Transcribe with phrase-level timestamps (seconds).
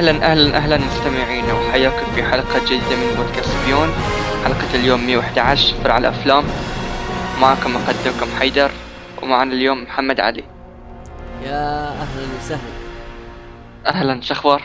[0.00, 3.88] أهلا أهلا أهلا مستمعينا وحياكم في حلقة جديدة من بودكاست بيون
[4.44, 6.44] حلقة اليوم 111 فرع الأفلام.
[7.40, 8.70] معكم مقدمكم حيدر
[9.22, 10.44] ومعنا اليوم محمد علي.
[11.42, 12.72] يا أهلا وسهلا.
[13.86, 14.62] أهلا شخبار؟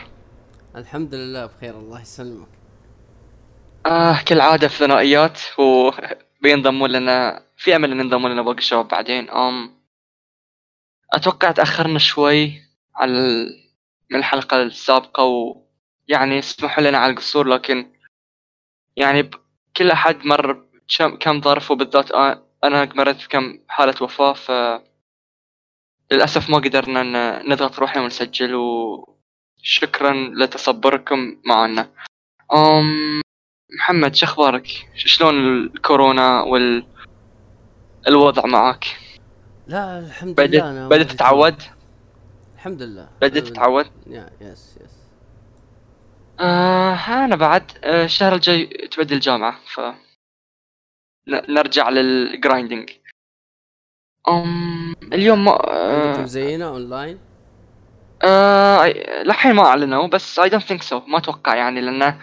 [0.76, 2.48] الحمد لله بخير الله يسلمك.
[3.86, 9.30] آه كالعادة في ثنائيات وبينضموا لنا في أمل إن ينضموا لنا باقي الشباب بعدين.
[9.30, 9.70] أم
[11.12, 12.62] أتوقع تأخرنا شوي
[12.94, 13.65] على
[14.10, 17.92] من الحلقة السابقة ويعني اسمحوا لنا على القصور لكن
[18.96, 19.30] يعني
[19.76, 20.66] كل أحد مر
[21.20, 22.10] كم ظرف وبالذات
[22.64, 24.50] أنا مريت بكم حالة وفاة ف
[26.12, 31.90] للأسف ما قدرنا نضغط روحنا ونسجل وشكرا لتصبركم معنا
[32.54, 33.20] أم
[33.78, 35.34] محمد شو أخبارك؟ شلون
[35.64, 36.86] الكورونا وال
[38.08, 38.84] الوضع معك؟
[39.66, 41.62] لا الحمد لله في تتعود؟
[42.56, 43.08] الحمد لله.
[43.24, 44.96] أنا- تتعود؟ yeah yes yes.
[46.40, 49.80] آه أنا بعد آه الشهر الجاي تبدي الجامعة ف
[51.28, 52.90] نرجع لل grinding
[54.28, 57.18] أم اليوم ما آه زينا اونلاين
[58.24, 58.86] آه
[59.22, 62.20] لحين ما أعلنوا بس I don't think so ما أتوقع يعني لأنه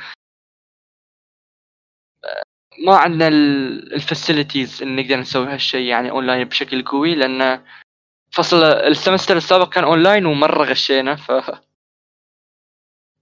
[2.85, 7.63] ما عندنا ال facilities إن نقدر نسوي هالشيء يعني اونلاين بشكل قوي لأن
[8.33, 11.31] فصل ال semester السابق كان أونلاين ومرة غشينا ف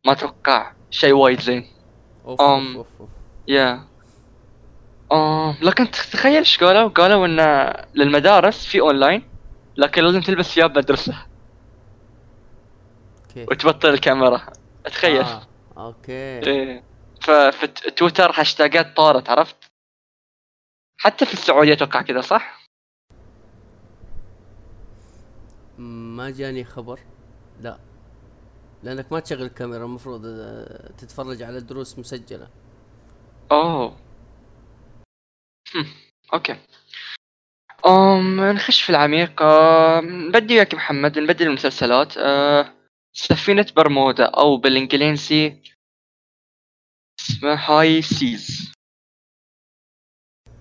[0.06, 1.68] ما أتوقع شيء وايد زين
[2.26, 2.48] أوف أم.
[2.48, 3.10] أوف أوف, أوف.
[3.48, 3.88] yeah
[5.12, 7.40] آه لكن تخيل إيش قالوا؟ قالوا إن
[7.94, 9.30] للمدارس في أونلاين
[9.78, 11.26] لكن لازم تلبس ثياب مدرسة
[13.30, 14.42] okay وتبطل الكاميرا
[14.86, 15.48] تخيل آه.
[15.78, 16.84] okay إيه
[17.22, 19.56] ففي تويتر هاشتاجات طارت عرفت؟
[20.98, 22.61] حتى في السعودية أتوقع كذا صح؟
[25.82, 27.00] ما جاني خبر.
[27.62, 27.80] لا.
[28.84, 32.48] لأنك ما تشغل الكاميرا المفروض آه، تتفرج على دروس مسجلة.
[33.52, 33.98] أوه.
[36.34, 36.58] okay.
[37.86, 39.42] أم نخش في العميق.
[39.42, 42.18] أم، بدي وياك محمد نبدل المسلسلات.
[42.18, 42.74] أه
[43.14, 45.62] سفينة برمودا أو بالإنجليزي
[47.20, 48.74] اسمه High Seas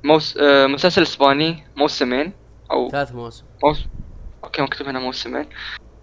[0.05, 0.37] موس...
[0.37, 2.33] أه مسلسل إسباني موسمين
[2.71, 3.47] أو ثلاث مواسم.
[3.65, 3.85] موس...
[4.45, 5.47] okay مكتوب هنا موسمين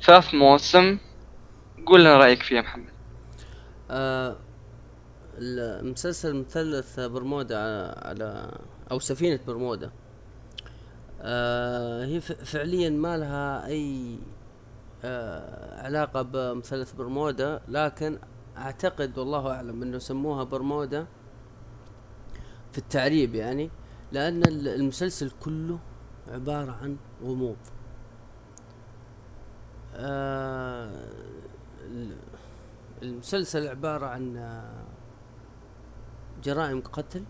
[0.04, 0.98] ثلاث مواسم.
[1.86, 2.90] قول لنا رأيك فيها محمد.
[3.92, 4.38] آه
[5.38, 8.52] المسلسل مثلث برمودا على, على
[8.92, 9.92] أو سفينة برمودا.
[11.22, 14.20] آه هي فعليا ما لها أي
[15.04, 18.20] آه علاقة بمثلث برمودا لكن
[18.58, 21.06] أعتقد والله أعلم إنه سموها برمودا
[22.72, 23.70] في التعريب يعني
[24.12, 25.80] لأن ال- المسلسل كله
[26.32, 27.58] عبارة عن غموض.
[29.98, 31.10] آه
[31.82, 32.18] ال-
[33.04, 34.84] المسلسل عبارة عن آه،
[36.44, 37.24] جرائم قتل.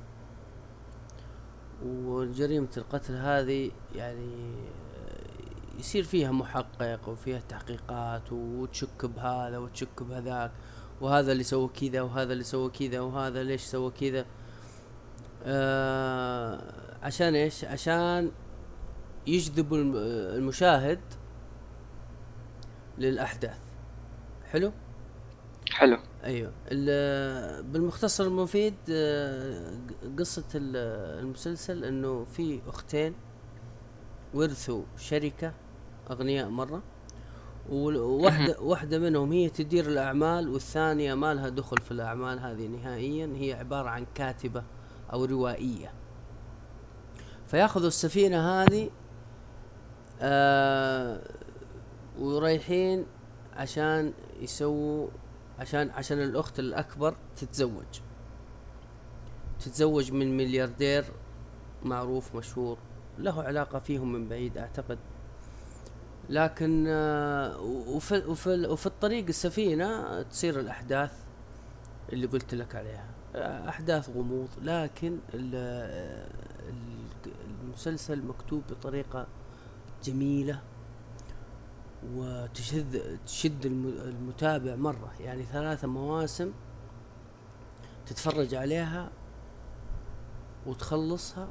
[1.86, 4.54] وجريمة القتل هذه يعني
[5.08, 10.52] آه، يصير فيها محقق وفيها تحقيقات وتشك بهذا وتشك بهذاك
[11.02, 14.26] وهذا اللي سوى كذا وهذا اللي سوى كذا وهذا ليش سوى كذا.
[15.44, 16.62] آه
[17.04, 18.32] عشان إيش؟ عشان
[19.76, 19.96] الم-
[20.38, 21.00] المشاهد
[22.98, 23.58] للأحداث.
[24.52, 24.72] حلو؟
[25.72, 25.98] حلو.
[26.24, 26.52] أيوه.
[26.72, 33.14] ال- بالمختصر المفيد آه، ق- قصة ال- المسلسل إنه في أختين
[34.34, 35.54] ورثوا شركة
[36.12, 36.84] أغنياء مرة
[37.70, 43.54] وواحدة واحدة منهم هي تدير الأعمال والثانية ما لها دخل في الأعمال هذه نهائيا هي
[43.54, 44.64] عبارة عن كاتبة
[45.14, 45.92] أو روائية.
[47.48, 48.90] فيأخذوا السفينة هذه
[50.22, 51.22] آه
[52.20, 53.06] ورايحين
[53.54, 55.08] عشان يسووا
[55.60, 58.02] عشان عشان الأخت الأكبر تتزوج.
[59.60, 61.06] تتزوج من ملياردير
[61.84, 62.78] معروف مشهور
[63.18, 64.98] له علاقة فيهم من بعيد أعتقد.
[66.30, 71.12] لكن آه، وفي, وفي, وفي الطريق السفينة تصير الأحداث
[72.14, 73.06] اللي قلت لك عليها.
[73.36, 76.28] آه، أحداث غموض لكن ال-
[77.64, 79.28] المسلسل مكتوب بطريقة
[80.04, 80.62] جميلة.
[82.16, 86.52] وتشد تشد الم- المتابع مرة يعني ثلاثة مواسم
[88.06, 89.10] تتفرج عليها
[90.66, 91.48] وتخلصها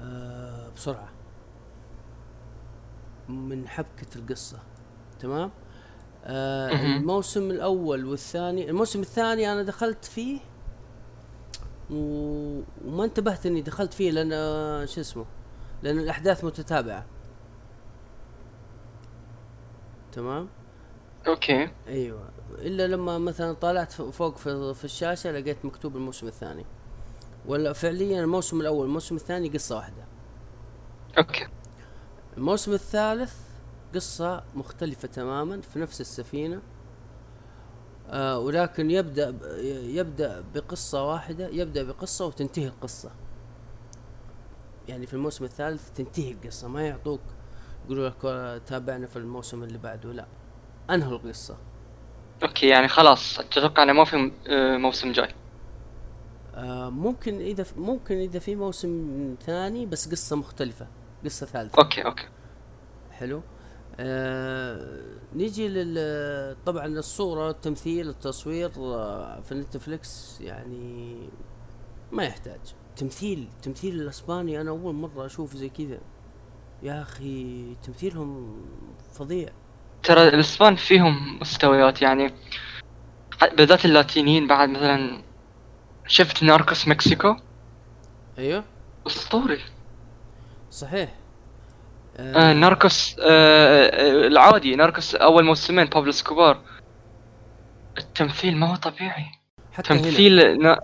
[0.00, 1.08] آه بسرعة
[3.28, 4.58] من حبكة القصة
[5.20, 5.50] تمام
[6.24, 6.70] آه.
[6.96, 10.40] الموسم الأول والثاني الموسم الثاني أنا دخلت فيه.
[11.90, 15.24] وما انتبهت إني دخلت فيه لأن آه، شو اسمه
[15.82, 17.06] لأن الأحداث متتابعة
[20.12, 20.48] تمام؟
[21.26, 21.68] okay.
[21.88, 22.28] أيوه.
[22.58, 26.64] إلا لما مثلا طالعت فوق في, في الشاشة لقيت مكتوب الموسم الثاني.
[27.46, 30.04] ولا فعليا الموسم الأول الموسم الثاني قصة واحدة.
[31.18, 31.48] okay.
[32.36, 33.34] الموسم الثالث
[33.94, 36.60] قصة مختلفة تماما في نفس السفينة.
[38.08, 39.34] آه ولكن يبدأ
[39.82, 43.10] يبدأ بقصة واحدة يبدأ بقصة وتنتهي القصة.
[44.88, 47.20] يعني في الموسم الثالث تنتهي القصة ما يعطوك
[47.84, 48.22] يقولوا لك
[48.66, 50.12] تابعنا في الموسم اللي بعده.
[50.12, 50.26] لا
[50.90, 51.56] انهوا القصة؟
[52.42, 55.34] okay يعني خلاص تتوقع إنه ما في آه، موسم جاي.
[56.54, 60.86] آه ممكن إذا ممكن إذا في موسم ثاني بس قصة مختلفة
[61.24, 61.82] قصة ثالثة.
[61.82, 62.28] okay okay.
[63.10, 63.42] حلو.
[64.00, 65.00] آه
[65.34, 71.16] نيجي لل طبعا الصورة التمثيل التصوير آه في نتفليكس يعني
[72.12, 72.60] ما يحتاج.
[72.96, 75.98] تمثيل تمثيل الأسباني أنا أول مرة أشوف زي كذا.
[76.82, 78.60] يا أخي تمثيلهم
[79.14, 79.48] فظيع.
[80.02, 82.34] ترى الإسبان فيهم مستويات يعني
[83.56, 85.22] بالذات اللاتينيين بعد مثلا
[86.06, 87.36] شفت ناركوس مكسيكو؟
[88.38, 88.64] أيوه.
[89.06, 89.60] أسطوري.
[90.70, 91.14] صحيح.
[92.16, 96.60] آه ناركوس آه آه العادي ناركوس أول موسمين بابلو اسكوبار
[97.98, 99.24] التمثيل ما هو طبيعي.
[99.72, 100.02] حتى هنا.
[100.02, 100.80] تمثيل نا...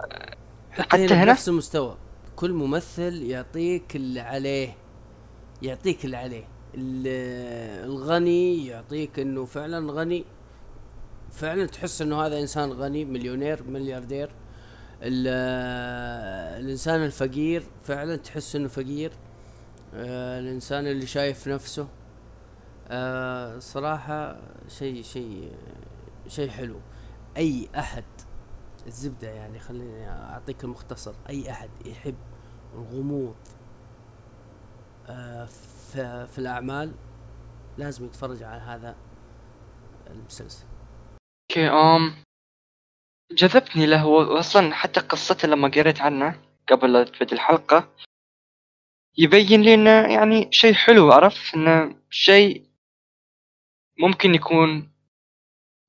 [0.73, 1.97] حتى, حتى هنا, هنا؟ بنفس المستوى.
[2.37, 4.77] كل ممثل يعطيك اللي عليه.
[5.63, 6.45] يعطيك اللي عليه.
[6.75, 10.25] ال- الغني يعطيك إنه فعلا غني.
[11.33, 14.31] فعلا تحس إنه هذا إنسان غني مليونير ملياردير.
[15.03, 15.29] ال-
[16.65, 19.13] الإنسان الفقير فعلا تحس إنه فقير.
[19.95, 21.89] آه، الإنسان اللي شايف نفسه.
[22.89, 25.53] آه، صراحة شيء شيء
[26.29, 26.77] شيء حلو.
[27.37, 28.05] أي أحد
[28.87, 31.15] الزبدة يعني خليني أعطيك المختصر.
[31.29, 32.15] أي أحد يحب
[32.75, 33.35] الغموض
[35.93, 36.95] في, في الأعمال
[37.79, 38.97] لازم يتفرج على هذا
[40.11, 40.67] المسلسل.
[41.51, 42.15] أوكي أم
[43.33, 47.95] جذبني له واصلا حتى قصته لما قريت عنه قبل لا تبدأ الحلقة.
[49.19, 52.69] يبين لي إنه يعني شيء حلو عرفت؟ إنه شيء
[53.99, 54.93] ممكن يكون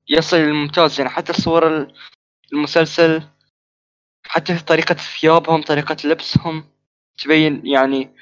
[0.08, 1.92] يصل للممتاز يعني حتى صور
[2.52, 3.22] المسلسل
[4.26, 6.64] حتى طريقة ثيابهم طريقة لبسهم
[7.18, 8.16] تبين يعني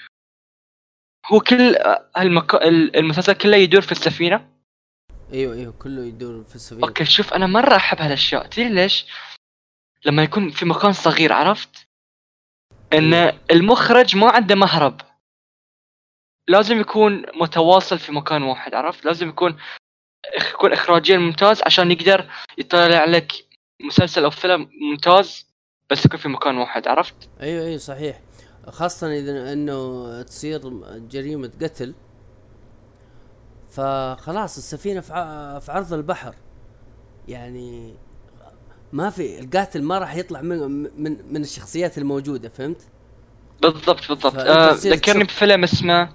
[1.26, 1.76] هو كل
[2.16, 2.68] هالمكا...
[2.68, 4.48] المسلسل كله يدور في السفينة
[5.32, 9.06] أيوه أيوه كله يدور في السفينة أوكي شوف أنا مرة أحب هالأشياء تدري ليش؟
[10.04, 11.88] لما يكون في مكان صغير عرفت؟
[12.92, 13.40] إن إيه.
[13.50, 15.00] المخرج ما عنده مهرب
[16.48, 19.58] لازم يكون متواصل في مكان واحد عرفت؟ لازم يكون
[20.50, 23.32] يكون اخراجيا ممتاز عشان يقدر يطلع لك
[23.80, 25.46] مسلسل أو فيلم ممتاز
[25.90, 28.20] بس يكون في مكان واحد عرفت؟ أيوه أيوه صحيح
[28.70, 30.60] خاصة إذا إنه تصير
[30.98, 31.94] جريمة قتل
[33.70, 35.12] فخلاص السفينة في
[35.68, 36.34] عرض البحر
[37.28, 37.94] يعني
[38.92, 40.58] ما في القاتل ما راح يطلع من
[41.02, 42.88] من من الشخصيات الموجودة فهمت؟
[43.62, 45.24] بالضبط بالضبط آه ذكرني.
[45.24, 46.08] بفيلم اسمه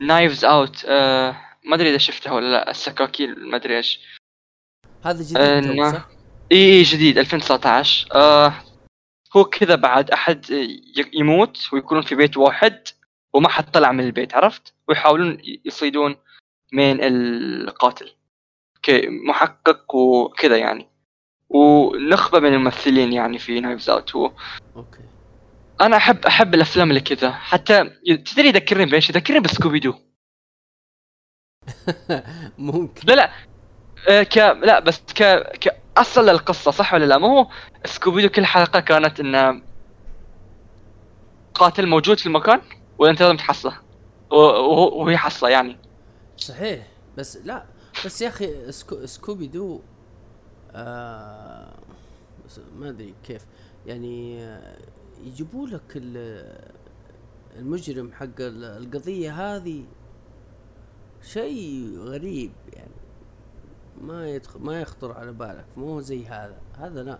[0.00, 4.00] Knives Out آه ما أدري إذا شفته ولا لا السكاكين ما أدري إيش
[5.04, 6.08] هذا جديد آه، صح؟
[6.52, 8.54] إي إي جديد 2019 آه
[9.36, 10.46] هو كذا بعد أحد
[11.12, 12.88] يموت ويكونون في بيت واحد
[13.32, 16.16] وما حد طلع من البيت عرفت؟ ويحاولون يصيدون
[16.72, 18.12] من القاتل.
[18.76, 20.88] okay محقق وكذا يعني.
[21.48, 24.30] ونخبة من الممثلين يعني في Knives Out و...
[24.76, 25.00] okay.
[25.80, 27.30] أنا أحب أحب الأفلام اللي كذا.
[27.30, 29.94] حتى تدري يذكرني بإيش؟ يذكرني بسكوبي دو
[32.58, 33.08] ممكن.
[33.08, 33.30] لا لا.
[34.08, 37.46] آه، ك لا بس ك كاصل القصة صح ولا لا؟ ما هو
[37.84, 39.62] سكوبي دو كل حلقة كانت إنه
[41.54, 42.60] قاتل موجود في المكان
[42.98, 43.78] وانت لازم تحصله؟
[44.30, 45.76] وهي حصله يعني.
[46.36, 46.86] صحيح.
[47.18, 47.64] بس لا
[48.04, 49.80] بس يا أخي سكو سكوبي دو
[50.72, 51.74] آه
[52.78, 53.46] ما أدري كيف.
[53.86, 54.76] يعني آه،
[55.24, 56.72] يجيبوا لك ال-
[57.56, 59.84] المجرم حق ال- القضية هذه
[61.22, 62.95] شيء غريب يعني.
[64.00, 66.58] ما يدخل ما يخطر على بالك مو زي هذا.
[66.78, 67.18] هذا لا.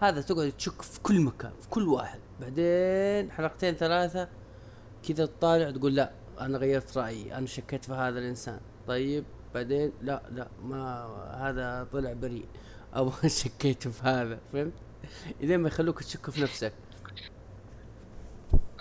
[0.00, 2.20] هذا تقعد تشك في كل مكان في كل واحد.
[2.40, 4.28] بعدين حلقتين ثلاثة
[5.08, 8.60] كذا تطالع تقول لا أنا غيرت رأيي أنا شكيت في هذا الإنسان.
[8.88, 9.24] طيب
[9.54, 11.06] بعدين لا لا ما
[11.40, 12.46] هذا طلع بريء.
[12.96, 14.72] أو شكيت في هذا فهمت؟
[15.40, 16.72] الين ما يخلوك تشك في نفسك.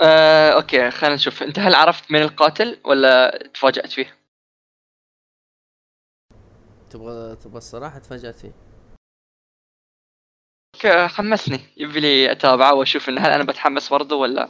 [0.01, 1.43] آه، أوكي خلينا نشوف.
[1.43, 4.20] أنت هل عرفت من القاتل ولا تفاجأت فيه؟
[6.91, 8.51] تبغى تبغى الصراحة تفاجأت فيه.
[11.07, 11.59] حمسني.
[11.77, 14.49] يبي لي أتابعه وأشوف إن هل أنا بتحمس برضه ولا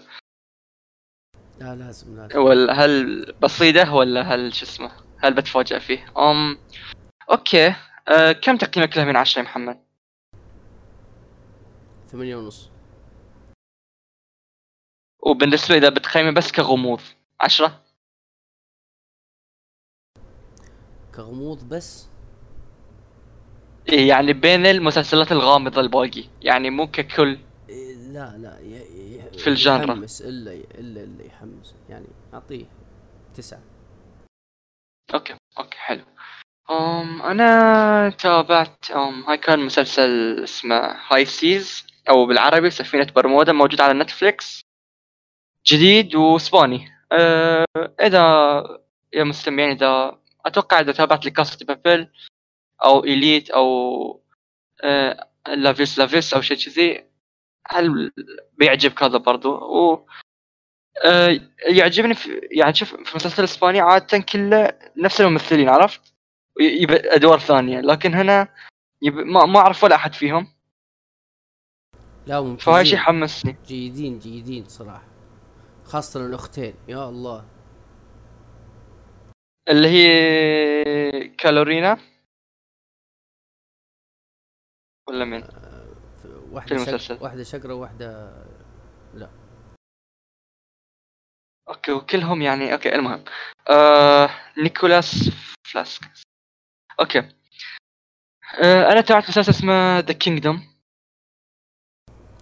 [1.59, 2.39] لا لازم لازم.
[2.39, 6.57] ولا هل بصيدة ولا هل شو اسمه؟ هل بتفاجأ فيه؟ أم
[7.31, 7.67] أوكي.
[8.07, 9.85] أه كم تقييمك له من عشرة يا محمد؟
[12.07, 12.69] ثمانية ونص.
[15.19, 17.01] وبالنسبة إذا بتقيمه بس كغموض
[17.41, 17.83] عشرة؟
[21.15, 22.10] كغموض بس؟
[23.91, 26.23] يعني بين المسلسلات الغامضة الباقي.
[26.41, 27.37] يعني مو ككل.
[27.69, 29.93] إيه، لا لا ي- ي- في ال genre.
[29.93, 31.75] يحمس إلا إلا اللي يحمس.
[31.89, 32.65] يعني أعطيه
[33.35, 33.59] تسعة.
[35.13, 36.03] okay okay حلو.
[36.71, 43.81] أم أنا تابعت أم هاي كان مسلسل اسمه High Seas أو بالعربي سفينة برمودا موجود
[43.81, 44.61] على نتفليكس.
[45.67, 46.91] جديد وإسباني.
[47.11, 47.65] أه
[48.01, 48.63] إذا
[49.13, 52.07] يا مستمعين إذا أتوقع إذا تابعت لكاسا دي بابل
[52.83, 54.21] أو إليت أو
[54.83, 57.03] أه لافيس لافيس أو شيء كذي
[57.67, 58.11] هل
[58.57, 60.07] بيعجبك هذا برضو؟ و
[61.05, 66.13] آه، يعجبني في يعني شوف في المسلسل الاسباني عادة كله نفس الممثلين عرفت؟
[66.89, 68.47] أدوار ثانية لكن هنا
[69.01, 70.47] yep ما ما أعرف ولا أحد فيهم.
[72.27, 72.57] لا ممتازين.
[72.57, 75.07] فهاي شيء حمسني جيدين جيدين صراحة.
[75.85, 76.73] خاصة الأختين.
[76.87, 77.45] يا الله.
[79.69, 81.97] اللي هي كالورينا.
[85.11, 85.47] ولا مين؟ ف-
[86.21, 86.99] في واحدة المسلسل.
[86.99, 87.23] شق...
[87.23, 88.31] واحدة شقرة وواحدة
[91.69, 93.23] okay وكلهم يعني okay المهم.
[93.69, 95.29] آه نيكولاس
[95.67, 96.21] فلاسكس
[96.99, 97.19] okay.
[98.63, 100.67] آه أنا تابعت مسلسل اسمه The Kingdom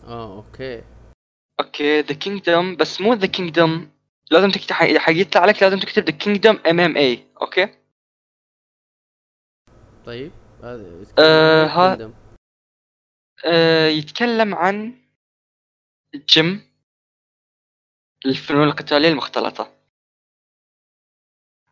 [0.03, 0.83] آه okay.
[1.59, 3.91] Okay The Kingdom بس مو The Kingdom
[4.31, 7.75] لازم تكتب إذا حيطلع لك لازم تكتب The Kingdom MMA okay؟
[10.05, 10.31] طيب.
[10.63, 11.93] هذا آه، ها-.
[11.93, 12.11] آه
[13.89, 15.01] يتكلم عن
[16.15, 16.69] جيم
[18.25, 19.75] الفنون القتالية المختلطة.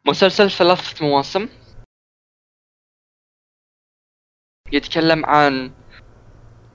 [0.05, 1.49] مسلسل ثلاثة مواسم.
[4.71, 5.71] يتكلم عن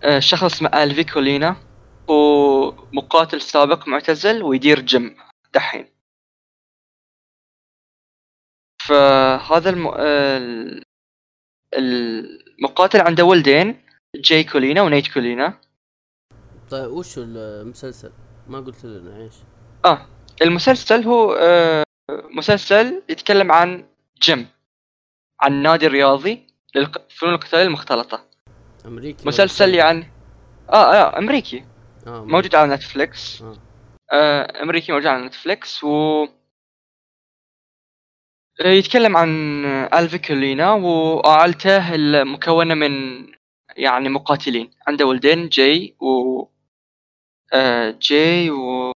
[0.05, 1.57] آه، شخص اسمه ألفي كولينا
[2.11, 5.17] هو مقاتل سابق معتزل ويدير جيم
[5.55, 5.87] دحين.
[8.89, 9.87] فهذا الم...
[9.89, 10.85] آه، ال-
[12.59, 13.82] المقاتل عنده ولدين
[14.17, 15.61] جاي كولينا ونيت كولينا
[16.71, 18.13] طيب وش المسلسل؟
[18.49, 19.35] ما قلت لنا إيش؟
[19.85, 20.07] آه
[20.43, 23.85] المسلسل هو آه مسلسل يتكلم عن
[24.23, 24.49] جيم
[25.41, 28.25] عن نادي رياضي للفنون القتالية المختلطة
[28.87, 30.11] أمريكي مسلسل؟ يعني
[30.71, 31.65] آه آه أمريكي
[32.07, 33.57] آه موجود على Netflix آه.
[34.13, 36.27] آه أمريكي موجود على Netflix و
[38.61, 39.65] آه، يتكلم عن
[39.95, 43.27] ألفي كولينا وعائلته المكونة من
[43.77, 46.45] يعني مقاتلين عنده ولدين جاي و
[47.53, 48.93] آه جاي و...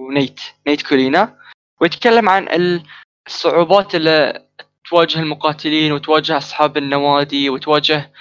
[0.00, 1.38] ونيت نيت كولينا
[1.80, 2.86] ويتكلم عن ال-
[3.26, 4.46] الصعوبات اللي
[4.90, 8.12] تواجه المقاتلين وتواجه أصحاب النوادي وتواجه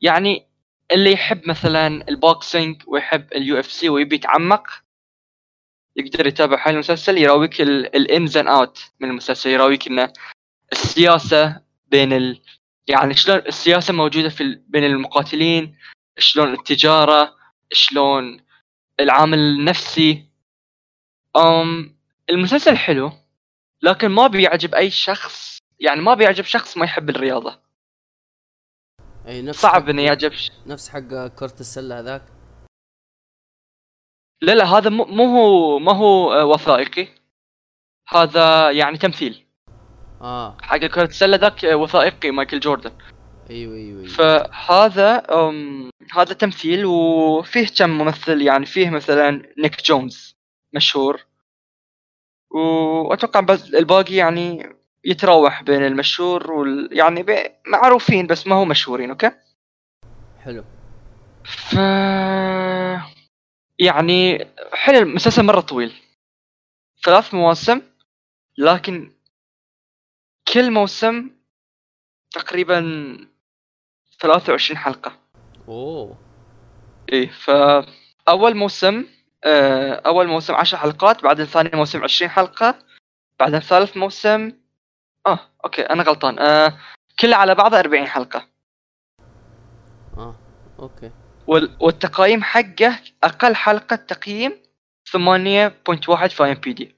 [0.00, 0.46] يعني
[0.92, 4.66] اللي يحب مثلا ال boxing ويحب ال UFC ويبي يتعمق
[5.96, 10.12] يقدر يتابع هاي المسلسل يراويك ال ins and outs من المسلسل يراويك انه
[10.72, 12.38] السياسة بين.
[12.88, 14.60] يعني شلون السياسة موجودة في.
[14.68, 15.78] بين المقاتلين
[16.18, 17.36] شلون التجارة
[17.72, 18.40] شلون
[19.00, 20.28] العامل النفسي
[21.36, 21.96] أم
[22.30, 23.12] المسلسل حلو
[23.82, 27.60] لكن ما بيعجب أي شخص يعني ما بيعجب شخص ما يحب الرياضة
[29.26, 30.32] أي نفس صعب إنه يعجب.
[30.66, 32.22] نفس حق كرة السلة هذاك
[34.42, 37.08] لا لا هذا مو مو هو ما هو آه، وثائقي
[38.08, 39.45] هذا يعني تمثيل
[40.20, 40.56] آه.
[40.62, 42.92] حق كرة السلة ذاك وثائقي مايكل جوردن.
[43.50, 44.08] أيوه أيوه, أيوة.
[44.08, 50.36] فهذا أم هذا تمثيل وفيه كم ممثل يعني فيه مثلا نيك جونز
[50.72, 51.26] مشهور.
[52.50, 57.26] وأتوقع بس الباقي يعني يتراوح بين المشهور وال يعني
[57.66, 59.30] معروفين بس ما هو مشهورين أوكي؟
[60.44, 60.64] حلو.
[61.44, 61.74] ف
[63.78, 65.92] يعني حلو المسلسل مرة طويل.
[67.04, 67.82] ثلاث مواسم
[68.58, 69.15] لكن
[70.56, 71.30] كل موسم
[72.30, 72.80] تقريبا
[74.20, 75.12] 23 حلقة.
[75.68, 76.16] أوه.
[77.12, 79.04] إيه فأول موسم
[79.44, 82.78] آه، أول موسم 10 حلقات بعدين ثاني موسم 20 حلقة
[83.40, 84.52] بعدين ثالث موسم
[85.26, 86.78] آه okay أنا غلطان آه
[87.20, 88.48] كله على بعضه 40 حلقة.
[90.16, 90.36] آه
[90.78, 91.10] okay.
[91.46, 94.62] وال- والتقييم حقه أقل حلقة تقييم
[95.12, 96.94] 8.1 في IMBD.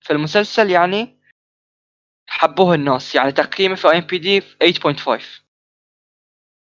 [0.00, 1.17] فالمسلسل يعني
[2.28, 3.14] حبوه الناس.
[3.14, 5.22] يعني تقييمه في IMBD 8.5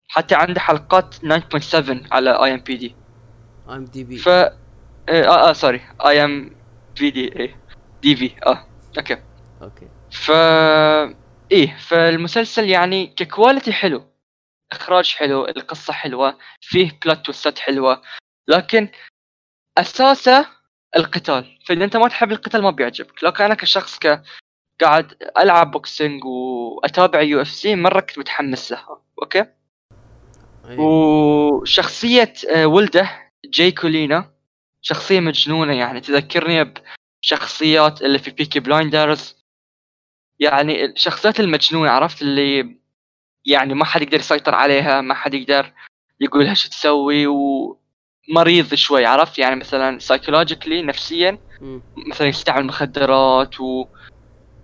[0.08, 2.96] حتى عنده حلقات 9.7 على اي ام بي دي
[3.68, 4.52] ام دي بي ف آه
[5.08, 7.60] آه, آه sorry IMDB إيه.
[8.02, 8.66] DB آه.
[8.98, 9.16] Okay.
[9.62, 9.88] Okay.
[10.10, 10.30] ف
[11.52, 14.04] إيه فالمسلسل يعني ك quality حلو.
[14.72, 18.02] إخراج حلو القصة حلوة فيه plot twist ات حلوة.
[18.48, 18.88] لكن
[19.78, 20.46] أساسه
[20.96, 21.58] القتال.
[21.66, 23.24] فإذا أنت ما تحب القتال ما بيعجبك.
[23.24, 24.22] لكن أنا كشخص ك
[24.80, 29.44] قاعد ألعب boxing وأتابع UFC مرة كنت متحمس لها okay؟
[30.64, 30.84] أيوة.
[30.84, 33.10] وشخصية آه، ولده
[33.44, 34.30] جاي كولينا
[34.82, 36.00] شخصية مجنونة يعني.
[36.00, 36.74] تذكرني
[37.22, 39.36] بشخصيات اللي في Peaky Blinders
[40.38, 42.76] يعني الشخصيات المجنونة عرفت؟ اللي
[43.44, 45.72] يعني ما حد يقدر يسيطر عليها ما حد يقدر
[46.20, 51.38] يقول لها شو تسوي ومريض شوي عرفت؟ يعني مثلا psychologically نفسيا.
[51.96, 53.60] مثلا يستعمل مخدرات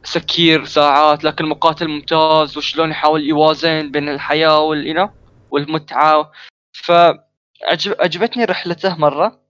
[0.05, 5.11] وسكير ساعات لكن مقاتل ممتاز وشلون يحاول يوازن بين الحياة وال you know
[5.51, 6.33] والمتعة.
[6.73, 9.41] فعجبتني رحلته مرة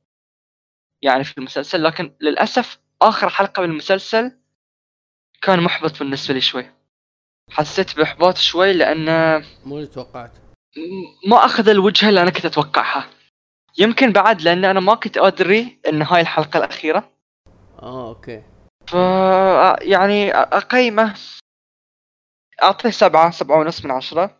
[1.02, 4.38] يعني في المسلسل لكن للأسف آخر حلقة بالمسلسل
[5.42, 6.70] كان محبط بالنسبة لي شوي.
[7.50, 10.32] حسيت بإحباط شوي لأنه مو اللي توقعت
[11.26, 13.10] ما أخذ الوجهه اللي أنا كنت أتوقعها.
[13.78, 17.12] يمكن بعد لأن أنا ما كنت أدري إن هاي الحلقة الأخيرة.
[17.82, 18.42] آه أوكي.
[18.92, 18.94] ف
[19.82, 21.14] يعني أقيمه.
[22.62, 24.38] أعطيه سبعة سبعة ونص من عشرة.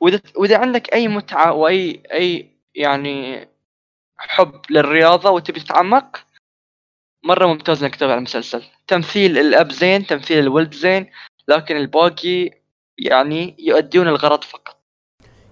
[0.00, 3.48] وإذا وإذا عندك أي متعة وأي أي يعني
[4.16, 6.26] حب للرياضة وتبي تتعمق
[7.24, 8.62] مرة ممتاز إنك تتابع المسلسل.
[8.86, 11.10] تمثيل الأب زين تمثيل الولد زين
[11.48, 12.50] لكن الباقي
[12.98, 14.76] يعني يؤدون الغرض فقط.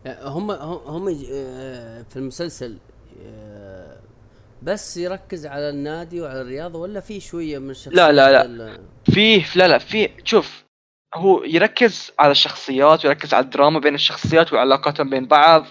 [0.07, 2.79] هم هم آه، في المسلسل
[3.23, 3.64] آه،
[4.65, 8.45] بس يركز على النادي وعلى الرياضة ولا في شوية من الشخصيات لا، لا.
[8.45, 10.65] ال- فيه لا لا في شوف
[11.15, 15.67] هو يركز على الشخصيات ويركز على الدراما بين الشخصيات وعلاقاتهم بين بعض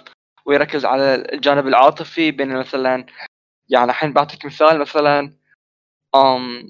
[0.46, 3.06] ويركز على الجانب العاطفي بين مثلا
[3.70, 5.34] يعني الحين بعطيك مثال مثلا
[6.16, 6.68] أم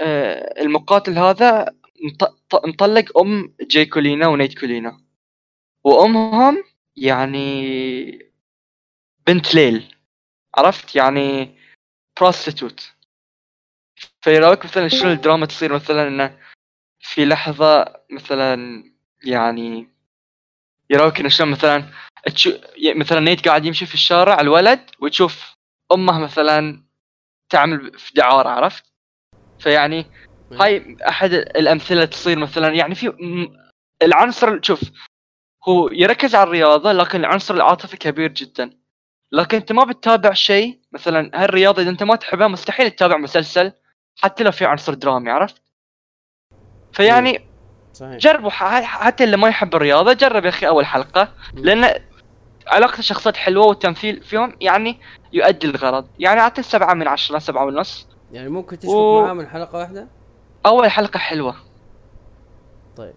[0.00, 1.74] آه، المقاتل هذا
[2.64, 5.00] مطلق أم جاي كولينا ونيت كولينا
[5.84, 6.64] وأمهم
[6.96, 8.32] يعني
[9.26, 9.95] بنت ليل
[10.58, 11.58] عرفت يعني
[12.20, 12.92] prostitute
[14.20, 16.38] فيراويك مثلا شلون الدراما تصير مثلا إنه
[17.00, 18.84] في لحظة مثلا
[19.24, 19.88] يعني
[20.90, 21.84] يراويك إنه شلون مثلا
[22.34, 22.52] تشوف
[22.96, 25.56] مثلا نيت قاعد يمشي في الشارع الولد وتشوف
[25.92, 26.84] أمه مثلا
[27.48, 28.84] تعمل في دعارة عرفت؟
[29.58, 30.06] فيعني
[30.52, 32.74] هاي أحد الأمثلة تصير مثلا.
[32.74, 33.12] يعني في
[34.02, 34.80] العنصر شوف
[35.68, 38.78] هو يركز على الرياضة لكن العنصر العاطفي كبير جدا.
[39.32, 43.72] لكن انت ما بتتابع شيء مثلا هالرياضة إذا انت ما تحبها مستحيل تتابع مسلسل
[44.22, 45.62] حتى لو في عنصر درامي عرفت؟
[46.92, 47.40] فيعني
[47.92, 48.16] صحيح.
[48.16, 51.94] جربوا حتى اللي ما يحب الرياضة جرب يا أخي أول حلقة لأن
[52.68, 55.00] علاقة الشخصيات حلوة والتمثيل فيهم يعني
[55.32, 58.08] يؤدي الغرض يعني اعطيه سبعة من عشرة سبعة ونص.
[58.32, 60.06] يعني ممكن تشبك و- معاه من حلقة واحدة؟
[60.66, 61.56] أول حلقة حلوة.
[62.96, 63.14] طيب.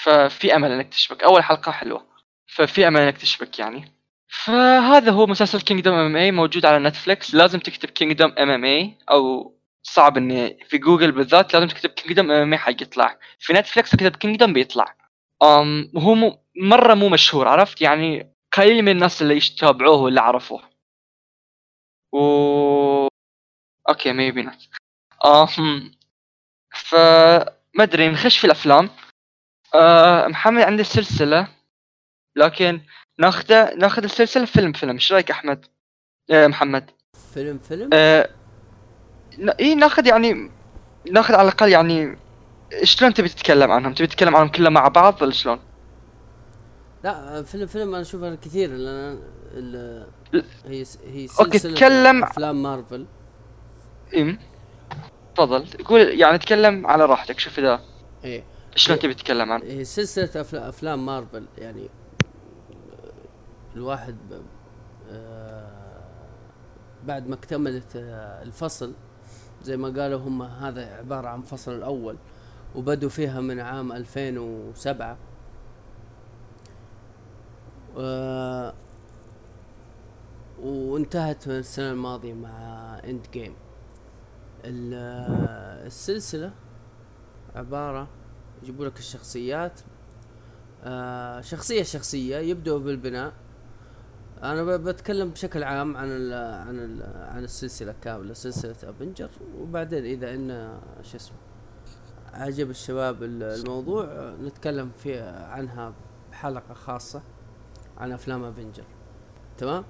[0.00, 2.02] ففي أمل إنك تشبك أول حلقة حلوة.
[2.46, 3.97] ففي أمل إنك تشبك يعني.
[4.28, 10.64] فهذا هو مسلسل Kingdom MMA موجود على Netflix لازم تكتب Kingdom MMA أو صعب إني
[10.68, 13.18] في جوجل بالذات لازم تكتب Kingdom MMA حيطلع.
[13.38, 14.96] في Netflix تكتب Kingdom بيطلع.
[15.40, 20.62] وهو مو مرة مو مشهور عرفت؟ يعني قليل من الناس اللي يتابعوه واللي عرفوه.
[22.12, 23.08] و
[23.88, 24.68] okay maybe not
[25.26, 25.92] أم
[26.70, 26.94] ف
[27.80, 28.90] أدري نخش في الأفلام.
[29.74, 31.57] آه محمد عنده سلسلة؟
[32.38, 32.80] لكن
[33.18, 35.66] ناخذه ناخذ السلسلة فيلم فيلم إيش رأيك أحمد؟
[36.30, 36.90] آه محمد
[37.34, 38.28] فيلم فيلم آه
[39.60, 40.50] اي ناخذ يعني
[41.10, 42.16] ناخذ على الأقل يعني
[42.82, 45.58] شلون تبي تتكلم عنهم؟ تبي تتكلم عنهم كلهم مع بعض ولا شلون؟
[47.04, 49.18] لا فيلم فيلم أنا اشوفها كثير لأن
[49.54, 50.06] ال-
[50.66, 53.06] هي هي أوكي، سلسلة تكلم- أفلام مارفل
[54.16, 54.38] امم
[55.34, 57.80] تفضل قول يعني تكلم على راحتك شوف إذا
[58.24, 58.44] إيه
[58.76, 58.98] شلون.
[58.98, 60.30] تبي تتكلم عنه؟ هي سلسلة
[60.68, 61.88] أفلام مارفل يعني
[63.78, 64.16] الواحد
[65.10, 66.00] آه،
[67.06, 68.92] بعد ما اكتملت آه، الفصل
[69.62, 72.16] زي ما قالوا هم هذا عبارة عن فصل الأول
[72.74, 75.16] وبدوا فيها من عام 2007
[77.96, 78.70] و-
[80.62, 82.50] وانتهت من السنة الماضية مع
[83.04, 83.54] Endgame
[85.86, 86.50] السلسلة
[87.54, 88.08] عبارة
[88.62, 89.80] يجيبوا لك الشخصيات
[90.84, 93.32] آه شخصية شخصية يبدأوا بالبناء.
[94.42, 96.32] أنا بتكلم بشكل عام عن ال
[96.68, 101.36] عن ال عن السلسلة كاملة سلسلة Avenger وبعدين إذا إن شو اسمه
[102.32, 105.92] عجب الشباب ال- الموضوع نتكلم في عنها
[106.30, 107.22] بحلقة خاصة
[107.98, 108.84] عن أفلام افنجر
[109.58, 109.84] تمام؟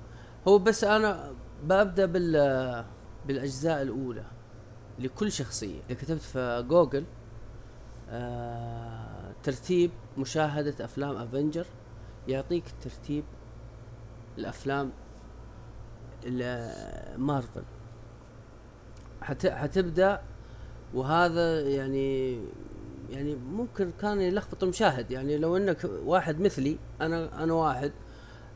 [0.49, 1.33] هو بس أنا
[1.65, 2.85] ببدا بال
[3.27, 4.25] بالأجزاء الأولى
[4.99, 5.81] لكل شخصية.
[5.91, 7.05] إذا كتبت في جوجل
[8.11, 11.67] آه ترتيب مشاهدة أفلام افنجر
[12.29, 13.25] يعطيك ترتيب
[14.39, 14.91] الأفلام
[17.17, 17.63] مارفل
[19.23, 20.21] حت حتبدأ
[20.95, 22.39] وهذا يعني
[23.11, 27.93] يعني ممكن كان يلخبط المشاهد يعني لو إنك واحد مثلي أنا أنا واحد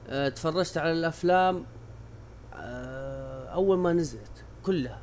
[0.08, 1.64] آه تفرجت على الأفلام
[2.54, 4.98] آه أول ما نزلت كلها.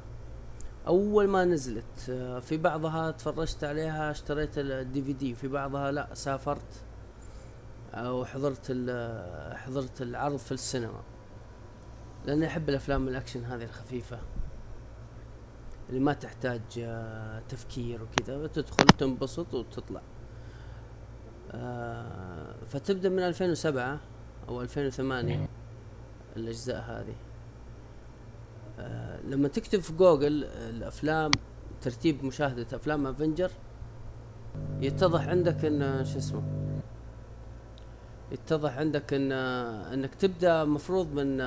[0.87, 6.83] أول ما نزلت آه في بعضها تفرجت عليها اشتريت ال DVD في بعضها لا سافرت.
[7.93, 8.71] أو حضرت
[9.55, 11.01] حضرت العرض في السينما.
[12.25, 14.19] لأني أحب الأفلام الاكشن هذه الخفيفة.
[15.89, 20.01] اللي ما تحتاج آه، تفكير وكذا تدخل تنبسط وتطلع.
[21.51, 23.99] آه، فتبدأ من 2007
[24.49, 25.49] أو 2008
[26.37, 27.15] الأجزاء هذه.
[28.79, 31.31] آه، لما تكتب في جوجل الأفلام
[31.81, 33.51] ترتيب مشاهدة أفلام افنجر
[34.81, 36.68] يتضح عندك إن شو اسمه
[38.31, 39.31] يتضح عندك إن
[39.93, 41.37] إنك تبدأ مفروض من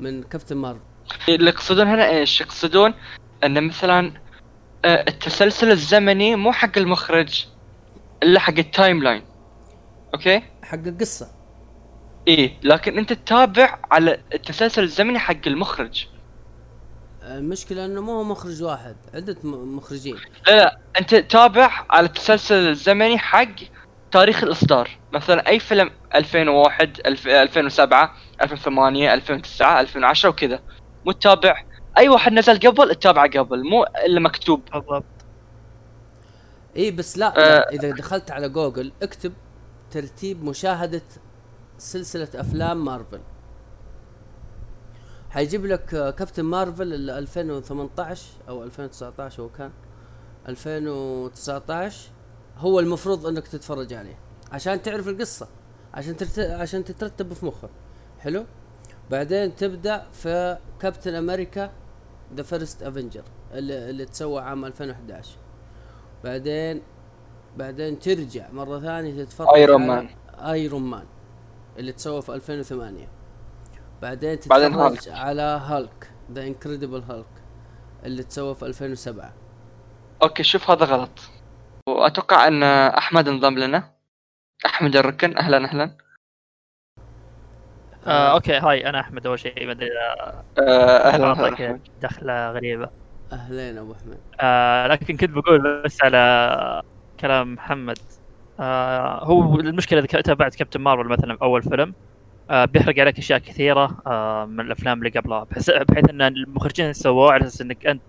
[0.00, 0.80] من Captain Marvel.
[1.28, 2.94] اللي يقصدون هنا إيش؟ يقصدون
[3.44, 4.12] إن مثلا
[4.84, 7.46] آه، التسلسل الزمني مو حق المخرج
[8.22, 9.22] إلا حق ال timeline
[10.14, 11.28] okay؟ حق القصة.
[12.28, 16.06] إيه لكن أنت تتابع على التسلسل الزمني حق المخرج.
[17.22, 20.16] المشكلة إنه مو هو مخرج واحد عدة مخرجين.
[20.46, 23.54] لا لا أنت تتابع على التسلسل الزمني حق
[24.14, 24.90] تاريخ الإصدار.
[25.12, 30.60] مثلا أي فيلم 2001 2007 2008 2009 2010 وكذا.
[31.06, 31.64] مو تتابع
[31.98, 34.62] أي واحد نزل قبل تتابعه قبل مو إلا مكتوب.
[34.72, 35.04] بالضبط.
[36.76, 37.72] إي بس لا, لا آه.
[37.72, 39.32] إذا دخلت على جوجل اكتب
[39.90, 41.02] ترتيب مشاهدة
[41.78, 43.20] سلسلة أفلام مارفل.
[45.30, 45.84] حيجيب لك
[46.18, 49.70] كابتن مارفل 2018 أو 2019 هو كان
[50.48, 52.13] 2019
[52.58, 54.18] هو المفروض انك تتفرج عليه
[54.52, 55.48] عشان تعرف القصة
[55.94, 56.38] عشان ترت...
[56.38, 57.70] عشان تترتب في مخك
[58.20, 58.44] حلو؟
[59.10, 61.72] بعدين تبدأ في كابتن أمريكا
[62.34, 65.36] The First Avenger اللي, اللي تسوى عام 2011
[66.24, 66.82] بعدين
[67.56, 71.04] بعدين ترجع مرة ثانية تتفرج Iron Man Iron Man
[71.78, 73.08] اللي تسوى في 2008
[74.02, 75.08] بعدين تتفرج بعدين هالك.
[75.08, 77.26] على Hulk The Incredible Hulk
[78.04, 79.32] اللي تسوى في 2007
[80.22, 81.20] okay شوف هذا غلط.
[81.88, 83.90] وأتوقع أن أحمد انضم لنا.
[84.66, 85.38] أحمد الركن.
[85.38, 85.96] أهلا أهلا.
[88.06, 88.52] آه okay.
[88.52, 89.66] hi أنا أحمد أول شيء.
[89.66, 89.88] ما أدري
[90.58, 92.88] آه أهلا دخلة غريبة.
[93.32, 94.18] أهلين أبو أحمد.
[94.40, 96.82] آه لكن كنت بقول بس على
[97.20, 97.98] كلام محمد.
[98.60, 101.94] آه هو المشكلة إذا تابعت كابتن مارفل مثلا أول فيلم
[102.50, 105.44] آه بيحرق عليك أشياء كثيرة آه من الأفلام اللي قبلها.
[105.44, 108.02] بحيث, بحيث إن المخرجين سووه على أساس إنك أنت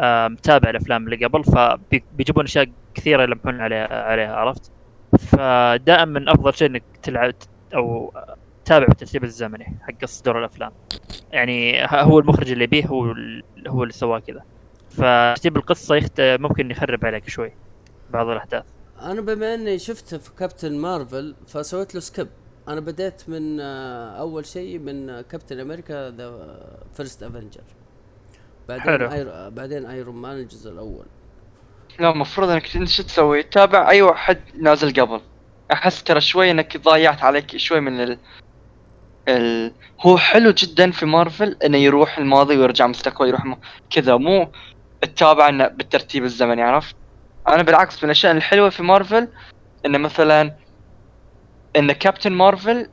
[0.00, 4.72] متابع الأفلام اللي قبل فبيجيبون أشياء كثيرة يلمحون عليها عليها عرفت؟
[5.18, 7.34] فدائما أفضل شيء إنك تلعب
[7.74, 8.12] أو
[8.64, 10.72] تابع بالترتيب الزمني حق صدور الأفلام.
[11.32, 13.14] يعني هو المخرج اللي بيه هو
[13.66, 14.42] هو اللي سواه كذا.
[14.90, 16.20] فترتيب القصة يخت...
[16.20, 17.52] ممكن يخرب عليك شوي
[18.10, 18.64] بعض الأحداث.
[19.02, 22.28] أنا بما إني شفته في كابتن مارفل فسويت له skip
[22.68, 26.58] أنا بديت من آه، أول شيء من كابتن أمريكا The
[26.92, 27.60] First Avenger
[28.68, 29.12] بعدين حلو.
[29.12, 29.48] Ir...
[29.48, 31.06] بعدين Iron Man الجزء الأول.
[31.98, 35.20] لا المفروض إنك أنت شو تسوي؟ تتابع أي واحد نازل قبل.
[35.72, 38.18] أحس ترى شوي إنك ضيعت عليك شوي من ال...
[39.28, 39.72] ال...
[40.00, 43.56] هو حلو جدا في مارفل إنه يروح الماضي ويرجع مستقبل يروح م...
[43.90, 44.16] كذا.
[44.16, 44.52] مو
[45.02, 46.96] تتابع إنه بالترتيب الزمني عرفت؟
[47.48, 49.28] أنا بالعكس من الأشياء الحلوة في مارفل
[49.86, 50.54] إنه مثلا
[51.76, 52.90] إن كابتن مارفل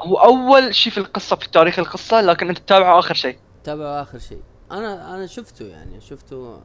[0.00, 3.38] هو أول شيء في القصة في تاريخ القصة لكن أنت تتابعه آخر شيء.
[3.62, 4.40] تتابعه آخر شيء.
[4.70, 6.60] أنا أنا شفته يعني شفته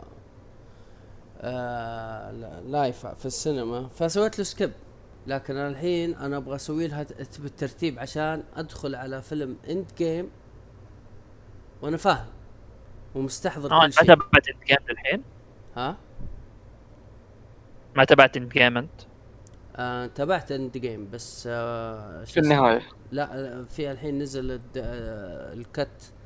[1.42, 2.32] آه
[2.62, 4.72] live في السينما فسويت له skip
[5.28, 7.06] لكن الحين أنا أبغى أسوي لها
[7.40, 10.30] بالترتيب عشان أدخل على فيلم Endgame
[11.82, 12.28] وأنا فاهم
[13.16, 15.24] ومستحضر آه كل شيء ما تابعت Endgame الحين؟
[15.76, 15.98] ها؟
[17.96, 19.02] ما تابعت Endgame أنت؟
[19.76, 22.82] آه تابعت Endgame بس آه في النهاية
[23.12, 26.19] لا في الحين نزل ال cut آه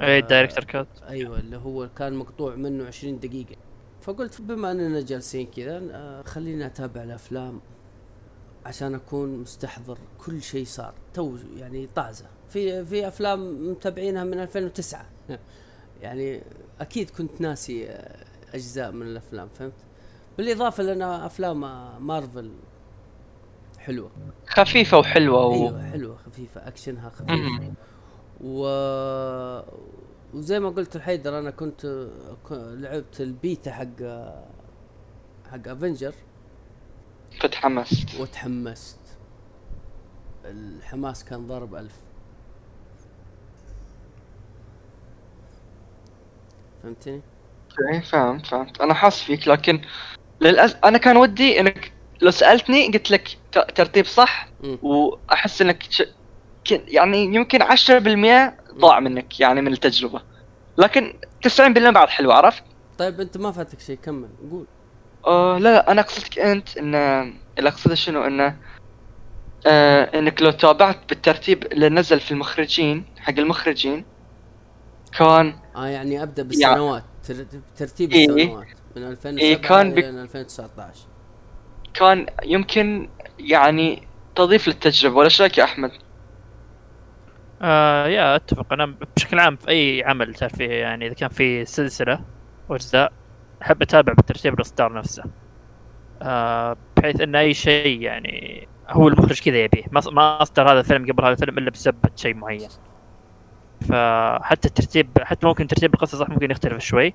[0.00, 3.56] اي ال director cut أيوه اللي هو كان مقطوع منه 20 دقيقة.
[4.00, 7.60] فقلت بما أننا جالسين كذا آه خلينا أتابع الأفلام
[8.66, 10.94] عشان أكون مستحضر كل شيء صار.
[11.14, 12.26] تو يعني طازة.
[12.48, 15.06] في في أفلام متابعينها من 2009
[16.02, 16.42] يعني
[16.80, 17.88] أكيد كنت ناسي
[18.54, 19.72] أجزاء من الأفلام فهمت؟
[20.38, 21.60] بالإضافة لأن أفلام
[22.06, 22.50] مارفل
[23.78, 24.10] حلوة.
[24.46, 25.52] خفيفة وحلوة و...
[25.52, 27.70] أيوه حلوة خفيفة أكشنها خفيف.
[28.42, 28.66] و
[30.34, 32.08] وزي ما قلت الحيدر أنا كنت
[32.50, 34.02] لعبت البيتا حق
[35.50, 36.14] حق افنجر
[37.40, 38.20] فتحمست.
[38.20, 38.98] وتحمست.
[40.44, 41.94] الحماس كان ضارب ألف.
[46.82, 47.20] فهمتني؟
[47.70, 49.80] أوكي فهمت فهمت أنا حاس فيك لكن
[50.40, 53.38] للاسف أنا كان ودي إنك لو سألتني قلت لك
[53.74, 54.48] ترتيب صح.
[54.82, 55.82] وأحس إنك
[56.74, 60.22] ك- يعني يمكن 10% ضاع منك يعني من التجربة
[60.78, 62.62] لكن 90% بعد حلو عرفت؟
[62.98, 64.66] طيب أنت ما فاتك شيء كمل قول
[65.26, 66.94] آه لا لا أنا اقصدك أنت إن
[67.58, 68.56] اللي اقصده شنو انه
[69.66, 74.04] آه إنك لو تابعت بالترتيب اللي نزل في المخرجين حق المخرجين
[75.18, 78.26] كان آه يعني أبدأ بالسنوات تر- ترتيب إيه.
[78.28, 81.00] السنوات من 2007 إيه، كان إلى بك- 2019
[81.94, 83.08] كان يمكن
[83.38, 85.90] يعني تضيف للتجربة ولا إيش رايك يا أحمد؟
[87.62, 88.72] آه يا أتفق.
[88.72, 92.20] أنا بشكل عام في أي عمل ترفيهي يعني إذا كان في سلسلة
[92.68, 93.12] واجزاء
[93.62, 95.24] أحب أتابع بالترتيب الأصدار نفسه.
[96.22, 99.84] آه بحيث إن أي شيء يعني هو المخرج كذا يبيه.
[100.12, 102.68] ما أصدر هذا الفيلم قبل هذا الفيلم إلا بسبب شيء معين.
[103.88, 107.14] فحتى الترتيب حتى ممكن ترتيب القصة صح ممكن يختلف شوي.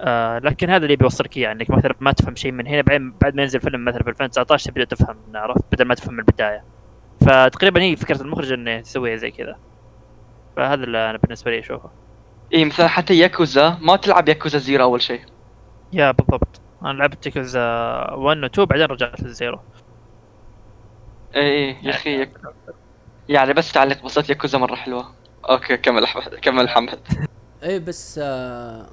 [0.00, 3.34] آه لكن هذا اللي بيوصلك اياه إنك مثلا ما تفهم شيء من هنا بعدين بعد
[3.34, 6.75] ما ينزل فيلم مثلا في 2019 تبدأ تفهم عرفت؟ بدل ما تفهم من البداية.
[7.26, 9.56] فتقريبا هي فكرة المخرج إنه يسويها زي كذا.
[10.56, 11.90] فهذا اللي أنا بالنسبة لي أشوفه.
[12.54, 15.20] إي مثلا حتى ياكوزا ما تلعب ياكوزا zero أول شيء.
[15.92, 16.60] yeah بالضبط.
[16.82, 17.60] أنا لعبت ياكوزا
[18.14, 19.60] 1 و 2 بعدين رجعت لل zero.
[21.36, 22.38] إي إي يا أخي يك-
[23.28, 25.14] يعني بس تعلق بسيط ياكوزا مرة حلوة.
[25.50, 26.98] okay كمل أحمد كمل أحمد
[27.62, 28.86] إي بس آه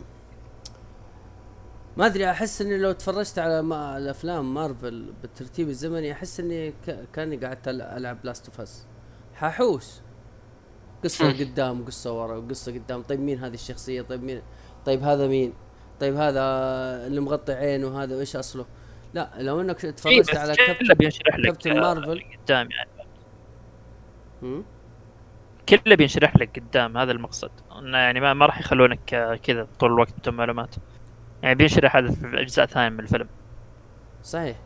[1.98, 6.98] ما أدري أحس إني لو تفرجت على ما الافلام مارفل بالترتيب الزمني أحس إني ك...
[7.14, 8.88] كأني قاعد أل- ألعب Last of Us
[9.34, 10.02] حاحوس.
[11.04, 11.32] قصة.
[11.32, 13.02] قدام قصه ورا وقصة قدام.
[13.02, 14.42] طيب مين هذه الشخصية؟ طيب مين
[14.86, 15.54] طيب هذا مين؟
[16.00, 16.42] طيب هذا
[17.08, 18.66] اللي مغطي عينه هذا وإيش أصله؟
[19.14, 22.24] لا لو إنك إيه تفرجت على كله كابتن بينشرح لك كابتن آه، مارفل.
[22.44, 22.90] قدام يعني؟
[25.70, 27.52] كله بينشرح لك قدام هذا المقصد.
[27.80, 30.76] إنه يعني ما, ما راح يخلونك آه، كذا طول الوقت بدون معلومات.
[31.44, 33.28] يعني بينشرح هذا في أجزاء ثانية من الفيلم.
[34.24, 34.58] صحيح.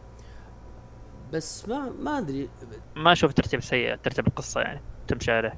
[1.33, 2.49] بس ما ما أدري.
[2.95, 5.57] ما أشوف ترتيب سيء ترتيب القصة يعني تمشي عليه.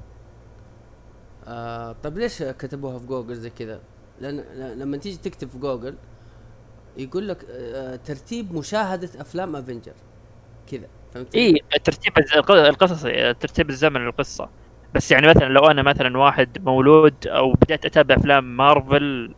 [1.46, 3.80] آه طيب ليش كتبوها في جوجل زي كذا؟
[4.20, 4.44] لأن
[4.78, 5.94] لما تيجي تكتب في جوجل
[6.96, 9.94] يقول لك آه ترتيب مشاهدة أفلام Avenger
[10.66, 11.54] كذا فهمت؟ اي
[11.84, 12.12] ترتيب
[12.50, 14.50] القصصي ترتيب الزمن للقصة.
[14.94, 19.34] بس يعني مثلا لو أنا مثلا واحد مولود أو بديت أتابع أفلام مارفل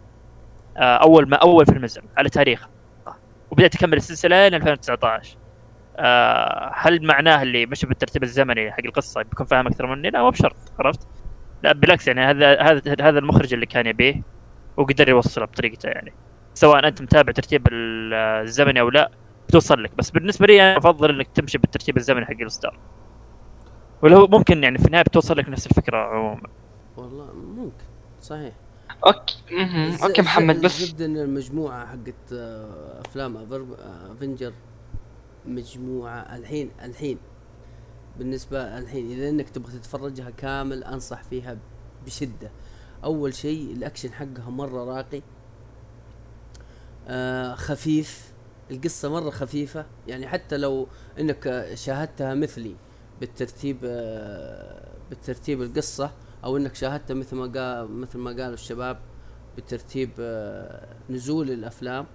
[0.76, 2.68] أول ما أول فيلم نزل على تاريخ.
[3.50, 5.36] وبدأت اكمل السلسلة لين 2019
[5.96, 10.30] آه، هل معناه اللي مشي بالترتيب الزمني حق القصة بيكون فاهم أكثر مني؟ لا مو
[10.30, 11.06] بشرط عرفت؟
[11.62, 14.22] لا بالعكس يعني هذا هذا هذا المخرج اللي كان يبيه
[14.76, 16.12] وقدر يوصله بطريقته يعني.
[16.54, 19.10] سواء أنت متابع ترتيب ال- الزمني أو لا
[19.48, 19.90] بتوصل لك.
[19.96, 22.78] بس بالنسبة لي أنا أفضل إنك تمشي بالترتيب الزمني حق الاصدار
[24.02, 26.48] ولو ممكن يعني في النهاية بتوصل لك نفس الفكرة عموما.
[26.96, 27.84] والله ممكن
[28.20, 28.52] صحيح.
[29.06, 29.36] okay.
[29.50, 29.96] مهم.
[30.02, 33.36] okay محمد بس الزبدة ان المجموعة حقت آه أفلام
[34.10, 34.52] Avenger
[35.46, 37.18] مجموعة الحين الحين.
[38.18, 41.56] بالنسبة الحين إذا إنك تبغى تتفرجها كامل أنصح فيها
[42.06, 42.50] بشدة.
[43.04, 45.22] أول شيء الأكشن حقها مرة راقي.
[47.08, 48.32] آه خفيف.
[48.70, 49.86] القصة مرة خفيفة.
[50.08, 50.86] يعني حتى لو
[51.20, 52.76] إنك شاهدتها مثلي
[53.20, 56.12] بالترتيب آه بالترتيب القصة
[56.44, 58.98] أو إنك شاهدتها مثل ما قال مثل ما قالوا الشباب
[59.56, 62.06] بترتيب آه نزول الأفلام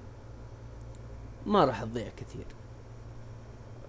[1.45, 2.45] ما راح تضيع كثير.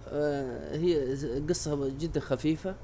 [0.07, 1.15] آه هي
[1.49, 2.75] قصة جدا خفيفة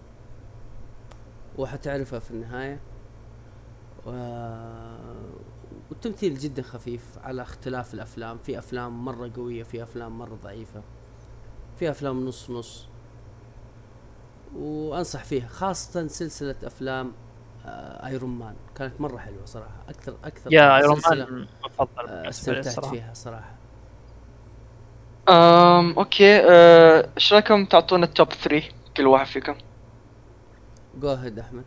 [1.57, 2.79] وحتعرفها في النهاية.
[4.07, 5.05] و-
[5.89, 8.37] والتمثيل جدا خفيف على اختلاف الأفلام.
[8.37, 10.81] في أفلام مرة قوية في أفلام مرة ضعيفة
[11.79, 12.87] في أفلام نص نص.
[14.55, 17.11] وأنصح فيها خاصة سلسلة أفلام
[18.05, 19.83] Iron Man كانت مرة حلوة صراحة.
[19.89, 23.55] أكثر أكثر يا Iron Man مفضل آه، استمتعت فيها صراحة.
[25.29, 28.63] أم okay أه، إيش رأيكم تعطونا ال top 3
[28.97, 29.55] كل واحد فيكم.
[30.99, 31.63] go ahead أحمد.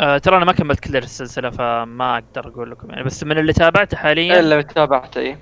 [0.00, 3.04] آه ترى أنا ما كملت كل السلسلة فما أقدر أقول لكم يعني.
[3.04, 5.38] بس من اللي تابعته حاليا الا تابعته اي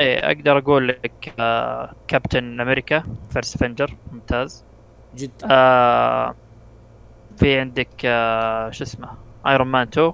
[0.00, 4.64] إيه أقدر أقول لك آه كابتن أمريكا First Avenger ممتاز.
[5.14, 6.34] جدا آه
[7.36, 9.08] في عندك آه شو اسمه
[9.46, 10.12] Iron Man 2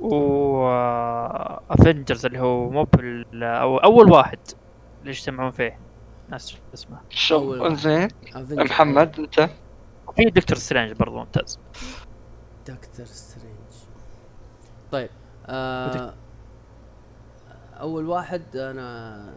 [0.00, 0.66] و
[1.70, 4.38] Avengers اللي هو مو بال أو أول واحد
[5.00, 5.78] اللي يجتمعون فيه.
[6.28, 7.00] ناس شو اسمه.
[7.10, 7.76] شو؟ أول.
[7.76, 8.52] زين Avenger.
[8.52, 9.50] محمد أنت؟
[10.16, 11.60] في دكتور سترينج برضو ممتاز.
[12.66, 13.56] دكتور سترينج
[14.92, 15.10] طيب
[15.46, 16.14] آه
[17.80, 19.34] أول واحد أنا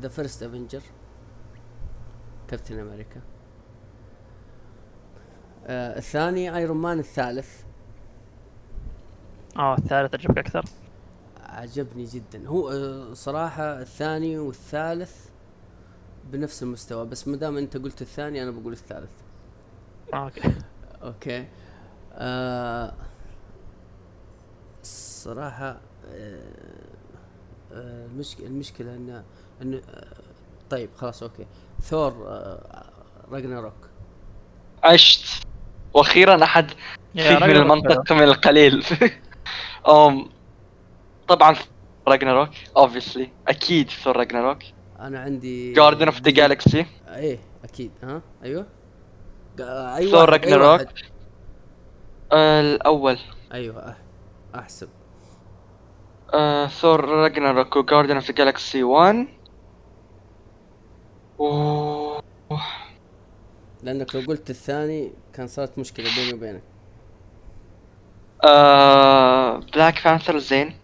[0.00, 0.82] the first Avenger
[2.48, 3.20] كابتن أمريكا
[5.66, 7.62] آه الثاني Iron Man الثالث.
[9.56, 10.64] آه الثالث عجبك أكثر؟
[11.40, 12.48] عجبني جدا.
[12.48, 15.26] هو آه صراحة الثاني والثالث
[16.32, 19.10] بنفس المستوى بس ما دام أنت قلت الثاني أنا بقول الثالث.
[20.14, 20.40] آه، okay.
[21.02, 21.46] Okay.
[22.14, 22.92] آه
[24.82, 26.42] الصراحة آه
[27.72, 29.22] آه المشكلة المشكلة ان
[29.62, 29.80] ان
[30.70, 31.46] طيب خلاص okay.
[31.80, 32.84] ثور آه
[33.30, 33.88] Ragnarok
[34.84, 35.41] عشت.
[35.94, 36.70] وأخيرا أحد
[37.16, 38.84] فيه من المنطق من القليل.
[39.88, 40.28] أم
[41.28, 41.56] طبعا
[42.08, 44.58] Ragnarok obviously أكيد ثور Ragnarok
[45.00, 47.90] أنا عندي Guardians of the Galaxy إيه أكيد.
[48.02, 48.66] ها؟ أيوه.
[49.60, 50.88] آه، أي ثور Ragnarok.
[52.32, 53.18] الأول.
[53.52, 53.96] أيوه
[54.54, 54.88] أحسب.
[56.80, 59.26] ثور Ragnarok و Guardians of the Galaxy 1
[61.38, 62.18] و
[63.82, 66.62] لأنك لو قلت الثاني كان صارت مشكلة بيني وبينك.
[68.44, 70.78] آه، Black Panther زين.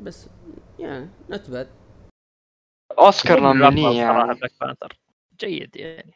[0.00, 0.28] بس
[0.78, 1.70] يعني not bad
[2.98, 4.34] أوسكار صراحة nominee يعني.
[4.34, 4.98] بلاك بانثر
[5.40, 6.14] جيد يعني.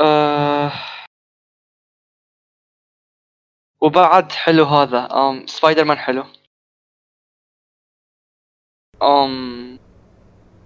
[0.00, 0.72] آه
[3.80, 5.08] وبعد حلو هذا.
[5.12, 6.24] آم سبايدر مان حلو.
[9.02, 9.78] آم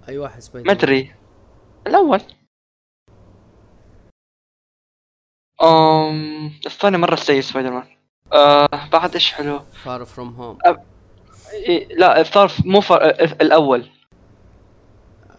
[0.09, 1.14] أي واحد Spider ما ادري
[1.87, 2.38] الأول.
[5.62, 7.85] أم الثاني مرة سيء سبايدر مان.
[8.33, 10.59] آه بعد إيش حلو؟ Far From Home
[11.53, 13.05] إيه لا الثالث مو فر...
[13.21, 13.90] الأول.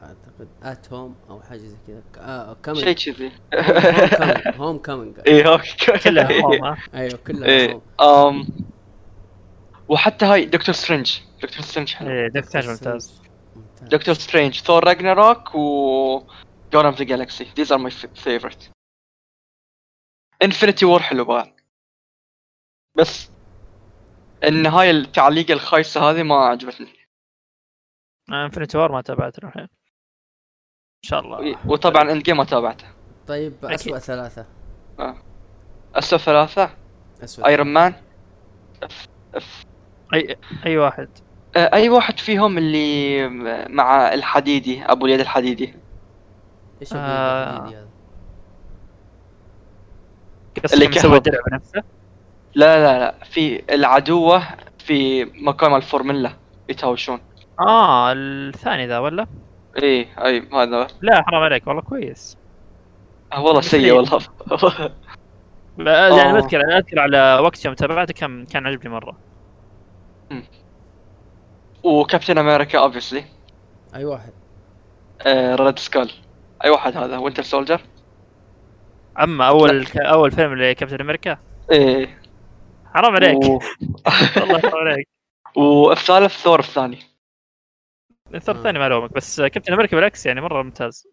[0.02, 2.02] أعتقد at home أو حاجة زي كذا.
[2.18, 4.52] آه شيء coming كذي.
[4.58, 8.48] Homecoming إيه okay كلها home أيوه كلها home أم
[9.88, 11.20] وحتى هاي دكتور سترينج.
[11.44, 12.10] دكتور سترينج حلو.
[12.10, 13.22] إيه دكتور ممتاز.
[13.56, 13.90] ممتاز.
[13.90, 16.22] دكتور سترينج ثور Ragnarok و
[16.74, 18.79] Guardians of the Galaxy these are my fa- favorite.
[20.44, 21.54] Infinity War حلو بعد
[22.97, 23.32] بس
[24.43, 27.08] النهاية التعليق الخايسة هذه ما عجبتني.
[28.32, 31.67] Infinity War ما تابعته الحين إن شاء الله.
[31.67, 32.88] وطبعا Endgame ما تابعته.
[33.28, 33.65] طيب.
[33.65, 34.45] اسوء ثلاثة.
[35.95, 36.78] اسوء ثلاثة؟
[37.23, 37.94] اسوء Iron Man
[38.84, 39.65] اف اف
[40.13, 41.10] اي أي واحد.
[41.56, 43.28] آه، أي واحد فيهم اللي
[43.69, 45.73] مع الحديدي أبو اليد الحديدي.
[46.82, 46.97] إيش آه.
[46.97, 47.58] آه.
[47.58, 47.88] هذا؟ قصدك
[50.74, 51.13] اللي كهرب.
[51.13, 51.84] الدرع بنفسه؟
[52.56, 53.15] لا لا لا.
[53.24, 54.43] في العدوة
[54.80, 56.32] في مكان الفورمولا
[56.69, 57.19] يتهاوشون.
[57.60, 59.28] آه الثاني ذا ولا؟
[59.78, 60.88] إيه أي هذا.
[61.02, 62.38] لا حرام عليك والله كويس.
[63.34, 63.93] آه، والله سيء سيء.
[63.93, 64.19] والله.
[65.78, 66.41] لا يعني آه.
[66.41, 69.17] أذكر أذكر على وقت يوم تابعته كان كان عجبني مرة.
[71.84, 73.24] وكابتن أمريكا obviously
[73.95, 74.34] أي واحد.
[75.60, 76.12] Red Skull.
[76.63, 77.82] أي واحد هذا؟ Winter Soldier؟
[79.20, 79.98] أما أول ك...
[79.98, 81.38] أول فيلم لكابتن أمريكا؟
[81.72, 82.22] إيه.
[82.86, 83.38] حرام عليك.
[83.46, 83.60] و...
[84.38, 85.08] والله حرام عليك.
[85.56, 87.00] والثالث ثور الثاني.
[88.36, 88.56] الثور.
[88.56, 91.08] الثاني ما الومك بس كابتن أمريكا بالعكس يعني مرة ممتاز.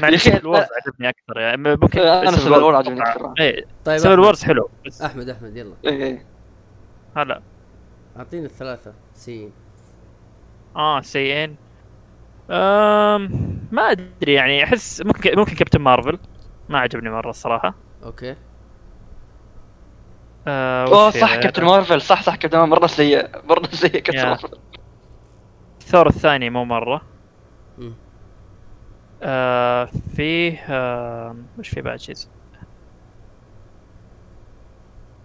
[0.00, 3.02] مع Civil Wars عجبني أكثر يعني ممكن Civil War War عجبني.
[3.02, 3.34] أكثر.
[3.40, 4.24] إيه طيب Civil أحمد.
[4.24, 4.70] Wars حلو.
[4.86, 5.74] بس أحمد أحمد يلا.
[5.84, 6.26] إيه
[7.16, 7.42] هلا.
[8.16, 8.94] أعطيني الثلاثة.
[9.14, 9.52] سيين
[10.76, 11.56] آه سيئين
[12.50, 13.30] أم...
[13.72, 16.18] ما أدري يعني أحس ممكن ممكن كابتن مارفل.
[16.70, 17.74] ما عجبني مره الصراحه
[18.04, 18.36] Okay.
[20.48, 22.00] آه أوه صح؟ كابتن مارفل.
[22.00, 22.70] صح صح كابتن مارفل.
[22.70, 24.28] مرة سيء مرة سيء كابتن.
[24.28, 24.58] مارفل.
[25.80, 27.02] ثور الثاني مو مرة.
[29.22, 32.16] آه فيه آه وش في بعد شيء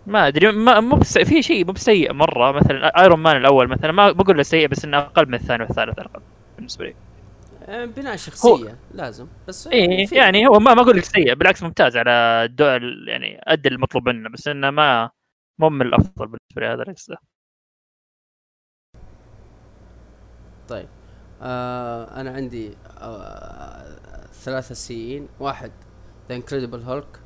[0.07, 2.51] ما أدري ما مو بس في شيء مو بسيء مرة.
[2.51, 5.99] مثلا Iron Man الأول مثلا ما بقول له سيء بس إنه أقل من الثاني والثالث
[5.99, 6.21] على الاقل
[6.55, 6.95] بالنسبة لي.
[7.67, 11.97] بناء شخصية لازم بس إيه في- يعني هو ما ما أقول لك سيء بالعكس ممتاز
[11.97, 12.11] على
[12.45, 12.65] ال do
[13.07, 15.09] يعني ادى المطلوب منه بس إنه ما
[15.59, 17.17] مو من الأفضل بالنسبة لي هذا اللي أقصده.
[20.67, 20.87] طيب
[21.41, 23.95] آه أنا عندي آه
[24.33, 25.71] ثلاثة سيئين واحد
[26.29, 27.19] The Incredible Hulk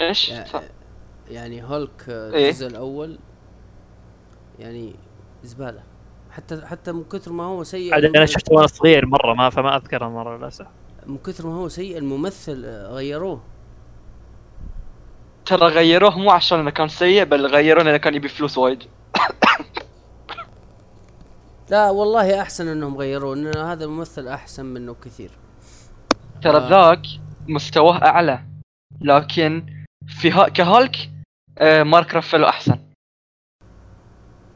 [0.00, 0.62] إيش؟ صح.
[1.30, 2.48] يعني هولك آه، إيه.
[2.48, 3.18] الجزء الأول
[4.58, 4.94] يعني
[5.42, 5.82] زبالة
[6.32, 10.08] حتى حتى من كثر ما هو سيء أنا شفته وأنا صغير مرة ما فما أذكره
[10.08, 10.66] مرة للأسف.
[11.06, 13.42] من كثر ما هو سيء الممثل آه، غيروه.
[15.46, 18.82] ترى غيروه مو عشان إنه كان سيء بل غيروه لأنه كان يبي فلوس وايد.
[21.70, 25.30] لا والله أحسن إنهم غيروه ان هذا الممثل أحسن منه كثير.
[26.42, 26.68] ترى آه.
[26.68, 27.02] ذاك
[27.48, 28.42] مستواه أعلى
[29.00, 29.66] لكن
[30.08, 30.48] في ها...
[30.48, 31.10] كهالك
[31.58, 32.91] آه مارك رافيلو أحسن.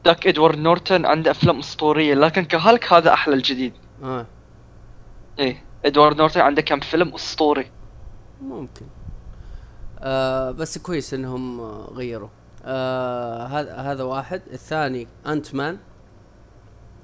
[0.07, 3.73] ذاك إدوارد نورتون عنده أفلام أسطورية لكن كهالك هذا أحلى الجديد.
[4.03, 4.25] آه.
[5.39, 7.71] إيه إدوارد نورتون عنده كم فيلم أسطوري.
[8.41, 8.85] ممكن.
[9.99, 12.29] آه بس كويس إنهم غيروا.
[12.65, 14.41] آه هذا هذا واحد.
[14.53, 15.77] الثاني انت مان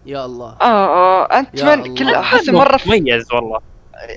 [0.05, 0.57] يا الله.
[0.61, 2.09] آه, آه انت يا من كل.
[2.09, 3.59] أحس مرة في مميز والله.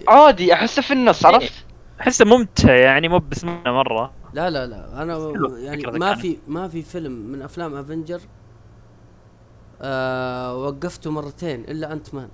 [0.08, 1.52] عادي أحسه في النص عرفت؟
[2.00, 4.12] أحسه ممتع يعني مو بس مرة.
[4.32, 5.02] لا لا لا.
[5.02, 6.14] أنا يعني ما كان.
[6.14, 8.20] في ما في فيلم من أفلام Avenger
[9.82, 12.28] آه وقفته مرتين إلا Ant-Man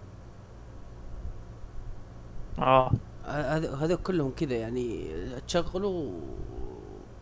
[2.59, 2.93] آه
[3.81, 5.11] هذا كلهم كذا يعني
[5.49, 6.21] تشغلوا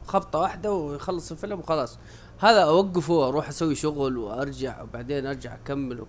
[0.06, 1.98] خبطة واحدة ويخلص الفيلم وخلاص.
[2.38, 6.06] هذا أوقفه وأروح أسوي شغل وأرجع وبعدين أرجع أكمله.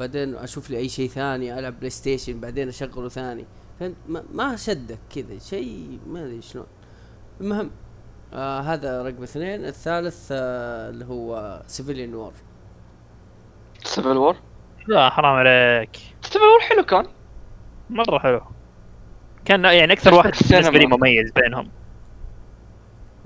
[0.00, 3.46] بعدين أشوف لي أي شيء ثاني ألعب PlayStation بعدين أشغله ثاني.
[3.80, 6.66] فهمت؟ ما, ما شدك كذا شيء ما أدري شلون.
[7.40, 7.70] المهم
[8.32, 9.64] آه هذا رقم اثنين.
[9.64, 12.32] الثالث آه اللي هو Civilian War
[13.92, 14.36] Civil War
[14.86, 17.06] لا حرام عليك Civil War حلو كان
[17.90, 18.40] مرة حلو
[19.44, 20.70] كان يعني أكثر واحد السينما.
[20.70, 21.68] بالنسبة لي مميز بينهم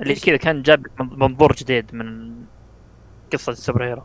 [0.00, 2.34] اللي؟ كذا كان جاب منظور جديد من
[3.32, 4.02] قصة ال super hero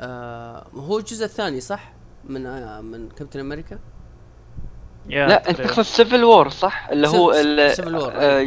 [0.00, 1.92] آه هو الجزء الثاني صح
[2.24, 3.78] من آه من كابتن أمريكا
[5.06, 5.60] لا انت.
[5.60, 7.32] تقصد سيفل وور صح؟ اللي هو
[7.68, 8.40] Civil War، آه،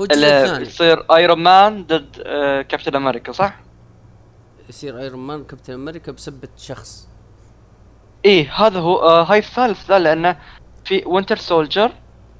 [0.00, 3.60] هو الجزء اللي الثاني يصير Iron Man ضد آه، Captain America صح؟
[4.68, 7.08] يصير Iron Man Captain America بسبة شخص.
[8.24, 10.38] إيه هذا هو آه هاي الثالث ذا لأنه
[10.84, 11.92] في Winter Soldier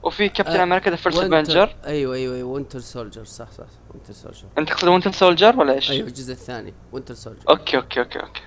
[0.02, 4.12] وفي كابتن آه، America The First Avenger أيوه أيوه أيوه Winter Soldier صح صح Winter
[4.12, 8.20] Soldier أنت تقصد Winter Soldier ولا إيش؟ أيوه الجزء الثاني وينتر سولجر okay okay okay
[8.20, 8.42] okay.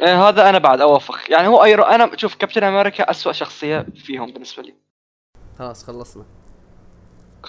[0.00, 1.18] آه هذا أنا بعد أوافق.
[1.28, 4.74] يعني هو ايرو أنا شوف Captain America أسوأ شخصية فيهم بالنسبة لي.
[5.58, 6.24] خلاص خلصنا.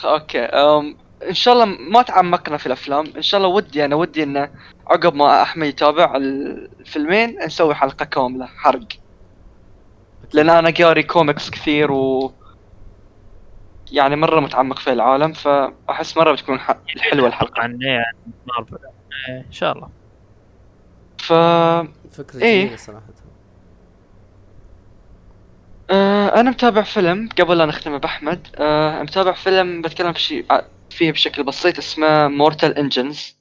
[0.05, 3.05] okay أم إن شاء الله ما تعمقنا في الأفلام.
[3.15, 4.49] إن شاء الله ودي أنا ودي انه
[4.87, 8.87] عقب ما أحمد يتابع الفيلمين نسوي حلقة كاملة حرق.
[10.33, 12.33] لأن أنا قاري كوميكس كثير و
[13.91, 17.61] يعني مرة متعمق في العالم فأحس مرة بتكون ح- حلوة الحلقة.
[17.61, 18.03] عن عن
[18.47, 18.77] مارفل.
[19.29, 19.89] إيه، إن شاء الله.
[21.17, 21.33] ف
[22.13, 22.61] فكرة إيه.
[22.61, 23.01] جميلة صراحة.
[25.89, 28.47] آه أنا متابع فيلم قبل لا نختم بأحمد.
[28.55, 30.61] آه متابع فيلم بتكلم في شيء ع-
[30.91, 33.37] فيه بشكل بسيط اسمه Mortal Engines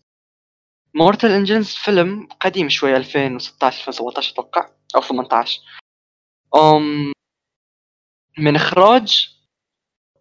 [0.95, 5.61] Mortal Engines فيلم قديم شوي 2016 2017 أتوقع أو 18
[6.55, 7.13] أم
[8.39, 9.37] من إخراج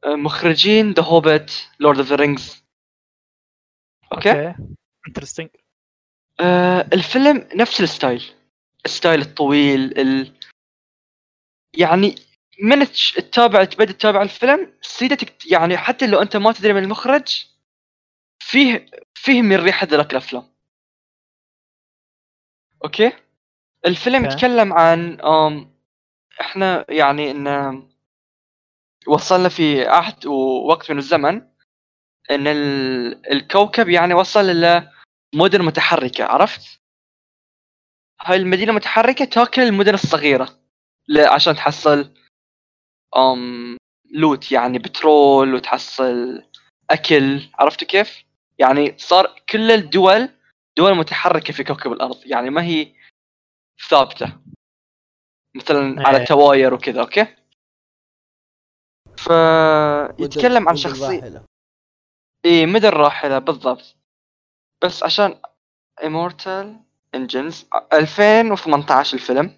[0.03, 2.63] آه، مخرجين The Hobbit Lord of the Rings
[4.13, 4.55] okay؟
[5.07, 5.49] interesting
[6.39, 8.23] آه الفيلم نفس ال style.
[8.85, 10.33] ال style الطويل ال...
[11.77, 12.15] يعني
[12.63, 12.85] من
[13.15, 17.45] تتابع تبدأ تتابع الفيلم سيدتك يعني حتى لو أنت ما تدري من المخرج
[18.39, 20.43] فيه فيه من ريحة ذلك الأفلام
[22.83, 23.11] okay
[23.85, 24.35] الفيلم okay.
[24.35, 25.75] يتكلم عن أم
[26.41, 27.47] إحنا يعني إن
[29.07, 31.41] وصلنا في عهد ووقت من الزمن
[32.31, 33.31] إن ال...
[33.31, 34.91] الكوكب يعني وصل إلى
[35.35, 36.79] مدن متحركة عرفت؟
[38.21, 40.59] هاي المدينة المتحركه تاكل المدن الصغيرة
[41.17, 42.13] عشان تحصل
[43.17, 43.77] أم
[44.11, 46.43] loot يعني بترول وتحصل
[46.89, 48.25] أكل عرفتوا كيف؟
[48.59, 50.29] يعني صار كل الدول
[50.77, 52.93] دول متحركة في كوكب الأرض يعني ما هي
[53.89, 54.37] ثابتة
[55.55, 56.25] مثلا على إيه.
[56.25, 57.27] تواير وكذا okay؟
[59.17, 61.45] فيتكلم عن شخصيه.
[62.45, 63.95] إيه مدن الراحلة بالضبط
[64.83, 65.41] بس عشان
[66.01, 66.67] Immortal
[67.15, 69.55] Engines 2018 الفيلم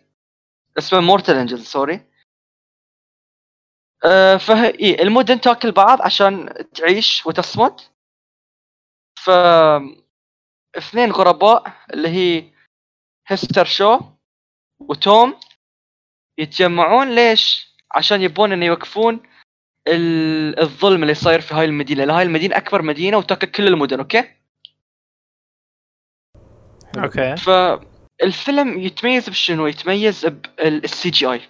[0.78, 2.07] اسمه Mortal Engines sorry
[4.06, 7.82] آه فهي إيه المدن تاكل بعض عشان تعيش وتصمد
[9.20, 9.30] ف
[10.78, 12.52] اثنين غرباء اللي هي
[13.28, 14.00] Hester Shaw
[14.80, 15.40] و Tom
[16.40, 19.20] يتجمعون ليش؟ عشان يبون إنه يوقفون
[19.88, 24.00] ال- الظلم اللي صاير في هاي المدينة، لأن هاي المدينة أكبر مدينة وتاكل كل المدن،
[24.00, 24.24] okay؟
[26.98, 31.42] okay فالفيلم يتميز بشنو؟ يتميز بال CGI.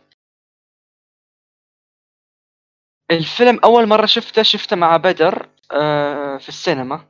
[3.11, 7.07] الفيلم أول مرة شفته شفته مع بدر آه في السينما.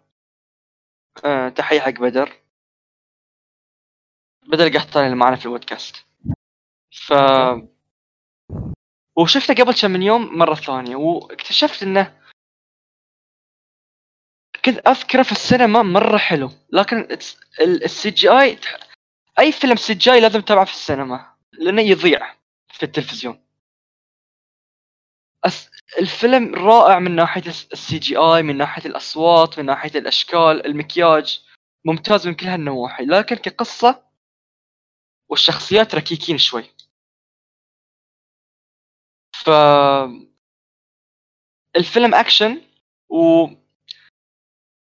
[1.25, 2.41] آه تحية حق بدر.
[4.47, 5.95] بدر القحطاني اللي معنا في البودكاست.
[6.91, 7.13] ف
[9.15, 12.21] وشفته قبل كم من يوم مرة ثانية واكتشفت إنه
[14.65, 17.07] كنت أذكره في السينما مرة حلو لكن
[17.61, 18.59] السي جي اي
[19.39, 22.35] أي فيلم سي جي اي لازم تتابعه في السينما لأنه يضيع
[22.67, 23.43] في التلفزيون.
[25.99, 31.43] الفيلم رائع من ناحية ال CGI من ناحية الأصوات من ناحية الأشكال المكياج
[31.85, 33.05] ممتاز من كل هالنواحي.
[33.05, 34.03] لكن كقصة
[35.29, 36.63] والشخصيات ركيكين شوي.
[39.33, 39.49] ف
[41.75, 42.61] الفيلم أكشن
[43.09, 43.47] و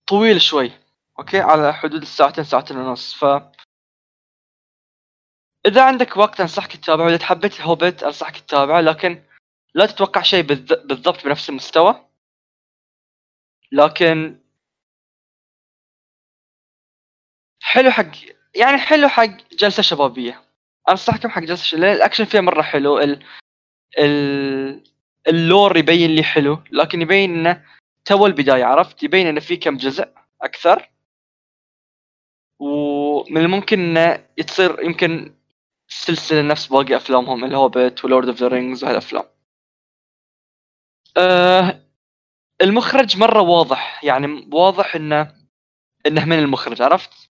[0.08, 0.72] طويل شوي
[1.20, 3.14] okay؟ على حدود الساعتين ساعتين ونص.
[3.14, 3.26] ف
[5.66, 7.10] إذا عندك وقت أنصحك تتابعه.
[7.10, 8.82] إذا حبيت هوبيت أنصحك تتابعه.
[8.82, 9.24] لكن
[9.74, 12.10] لا تتوقع شيء بالضبط بنفس المستوى.
[13.72, 14.40] لكن
[17.62, 18.12] حلو حق
[18.56, 20.44] يعني حلو حق جلسة شبابية.
[20.90, 21.88] انصحكم حق جلسة شبابية.
[21.88, 23.26] لأن الأكشن فيها مرة حلو ال...
[24.00, 24.84] ال...
[25.28, 27.66] ال lore يبين لي حلو لكن يبين إنه
[28.06, 30.10] تو البداية عرفت؟ يبين إنه في كم جزء
[30.42, 30.92] أكثر.
[32.60, 35.36] ومن الممكن إنه تصير يمكن
[35.88, 39.24] سلسلة نفس باقي أفلامهم ال Hobbit و Lord of the Rings وهالأفلام.
[41.18, 41.82] آه
[42.62, 45.36] المخرج مرة واضح يعني واضح إنه
[46.08, 47.30] إنه من المخرج عرفت؟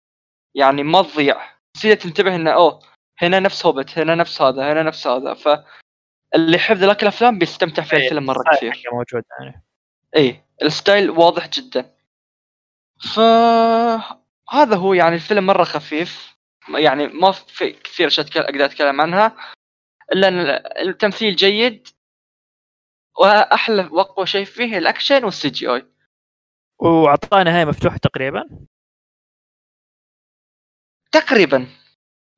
[0.56, 1.42] يعني ما تضيع.
[1.74, 2.80] تصير تنتبه إنه أوه
[3.22, 5.34] هنا نفس هوبت هنا نفس هذا هنا نفس هذا.
[5.34, 8.94] فاللي يحب ذاك الأفلام بيستمتع في إيه، الفيلم مرة الستايل كثير.
[8.94, 9.64] موجود يعني.
[10.18, 11.96] إي ال style واضح جدا.
[13.16, 13.20] ف
[14.50, 16.36] هذا هو يعني الفيلم مرة خفيف.
[16.70, 19.36] يعني ما في كثير اشياء أقدر أتكلم عنها.
[20.12, 20.40] إلا إن
[20.88, 21.88] التمثيل جيد.
[23.20, 25.86] وأحلى وأقوى شيء فيه الأكشن وال CGI
[26.80, 28.50] وأعطانا نهايه مفتوحة تقريبا.
[31.12, 31.68] تقريبا.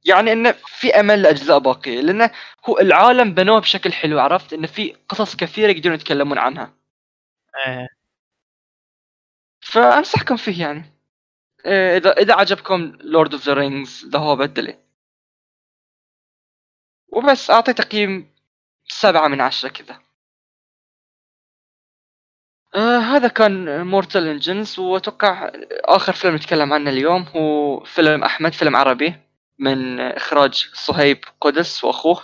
[0.05, 2.31] يعني إنه في أمل لأجزاء باقية لأنه
[2.69, 6.73] هو العالم بنوه بشكل حلو عرفت؟ إنه في قصص كثيرة يقدرون يتكلمون عنها.
[7.67, 7.87] إيه.
[9.61, 10.83] فأنصحكم فيه يعني.
[11.65, 14.77] إيه، إذا إذا عجبكم Lord of the Rings The Hobbit
[17.07, 18.33] وبس أعطي تقييم
[18.87, 20.10] سبعة من عشرة كذا.
[22.75, 25.51] آه هذا كان Mortal Engines وأتوقع
[25.85, 29.13] آخر فيلم نتكلم عنه اليوم هو فيلم أحمد فيلم عربي
[29.59, 32.21] من إخراج صهيب قدس وأخوه.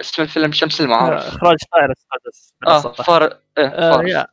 [0.00, 2.92] اسم الفيلم شمس المعارف إخراج طائر السادس آه.
[3.02, 3.24] فار
[3.58, 4.26] إيه آه، فارس.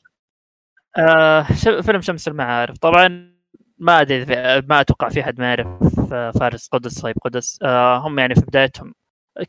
[0.97, 3.35] آه ش- فيلم شمس المعارف طبعا
[3.77, 4.25] ما أدري
[4.61, 5.67] ما أتوقع في أحد ما يعرف
[6.13, 7.59] آه، فارس قدس صهيب قدس.
[7.63, 8.93] آه هم يعني في بدايتهم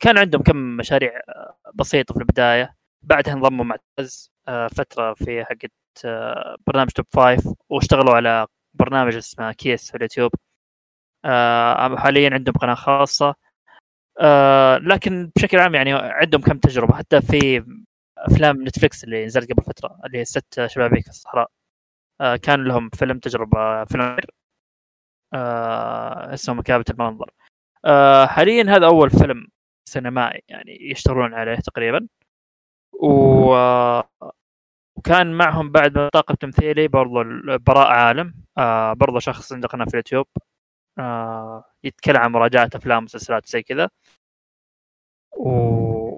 [0.01, 2.75] كان عندهم كم مشاريع آه، بسيطة في البداية.
[3.01, 3.75] بعدها انضموا مع
[4.47, 5.69] آه فترة في حقت آه
[6.67, 10.31] برنامج Top Five واشتغلوا على برنامج اسمه كيس في اليوتيوب.
[11.25, 13.35] آه حاليا عندهم قناة خاصة.
[14.21, 17.65] آه لكن بشكل عام يعني عندهم كم تجربة حتى في
[18.17, 21.49] أفلام نتفلكس اللي نزلت قبل فترة اللي هي ست شبابيك في الصحراء.
[22.21, 24.17] آه كان لهم فيلم تجربة فيلم
[26.33, 27.31] اسمه مكابة المنظر.
[28.27, 29.47] حاليا هذا أول فيلم
[29.89, 32.07] سينمائي يعني يشتغلون عليه تقريبا.
[32.93, 33.55] و
[34.97, 37.23] وكان معهم بعد طاقم تمثيلي برضو
[37.57, 38.33] براء عالم.
[38.57, 40.27] آه برضو شخص عنده قناه في اليوتيوب.
[40.99, 43.89] آه يتكلم عن مراجعة أفلام ومسلسلات زي كذا.
[45.37, 46.17] و...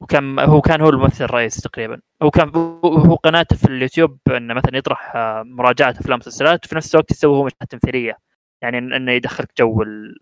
[0.00, 2.00] وكان هو كان هو الممثل الرئيسي تقريبا.
[2.22, 2.48] هو كان
[2.84, 7.36] هو قناته في اليوتيوب إنه مثلا يطرح آه، مراجعة أفلام ومسلسلات وفي نفس الوقت يسوي
[7.36, 8.18] هو مشاهد تمثيلية.
[8.62, 10.18] يعني إنه يدخلك جو ال...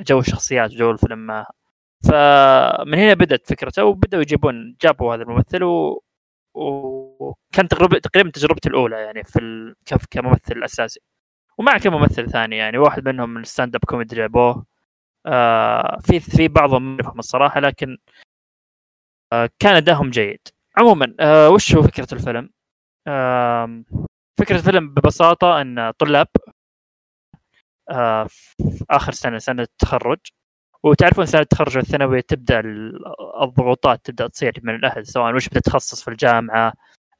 [0.00, 1.44] جو الشخصيات وجو الفيلم.
[2.04, 6.02] فمن هنا بدأت فكرته وبدأوا يجيبون جابوا هذا الممثل و...
[6.58, 9.74] وكان تقريبا تقريبا تجربتي الأولى يعني في
[10.10, 11.00] كممثل أساسي.
[11.58, 14.66] ومع كم ممثل ثاني يعني واحد منهم من ال stand-up comedy جابوه
[15.26, 17.98] آه في في بعضهم منهم الصراحة لكن
[19.32, 20.40] آه كان ادائهم جيد.
[20.78, 22.50] عموما آه وش هو فكرة الفيلم؟
[23.08, 23.82] آه
[24.40, 26.28] فكرة الفيلم ببساطة إن طلاب
[27.90, 30.18] آه في آخر سنة سنة التخرج
[30.82, 33.02] وتعرفون سنه التخرج والثانويه تبدأ ال-
[33.42, 36.72] الضغوطات تبدأ تصير من الأهل سواء وش بتتخصص في الجامعة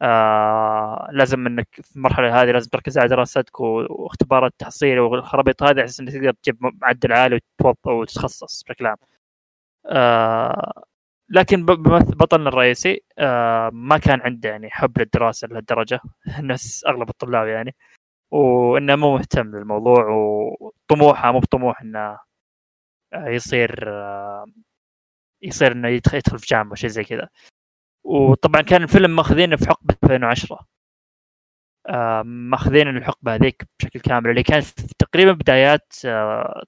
[0.02, 6.08] آه لازم إنك في المرحلة هذه لازم تركز على دراستك واختبارات التحصيل والخرابيط هذه عشان
[6.08, 8.96] انك تقدر تجيب معدل عالي وتوظف وتتخصص بشكل عام.
[9.86, 10.82] آه
[11.30, 16.00] لكن بطلنا الرئيسي آه ما كان عنده يعني حب للدراسة لهالدرجة
[16.38, 17.74] الناس أغلب الطلاب يعني
[18.30, 22.18] وإنه مو مهتم للموضوع وطموحه مو بطموح إنه
[23.14, 23.88] يصير
[25.42, 27.28] يصير إنه يدخل في جامعة شيء زي كذا.
[28.04, 30.66] وطبعا كان الفيلم ماخذينه في حقبة 2010
[31.88, 34.64] آه، ماخذين الحقبه هذيك بشكل كامل اللي كانت
[34.98, 36.62] تقريبا بدايات آه،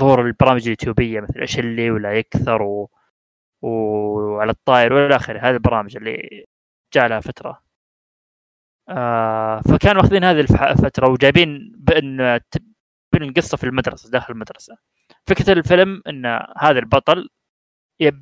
[0.00, 2.90] ظهور البرامج اليوتيوبية مثل اللي ولا يكثر و...
[3.62, 5.38] وعلى الطاير والى آخره.
[5.40, 6.44] هذه البرامج اللي
[6.94, 7.62] جاء لها فترة.
[8.88, 12.40] آه فكانوا واخذين هذه الف- الفترة وجايبين بأن
[13.14, 14.76] تبين القصة في المدرسة داخل المدرسة.
[15.26, 16.26] فكرة الفيلم إن
[16.58, 17.28] هذا البطل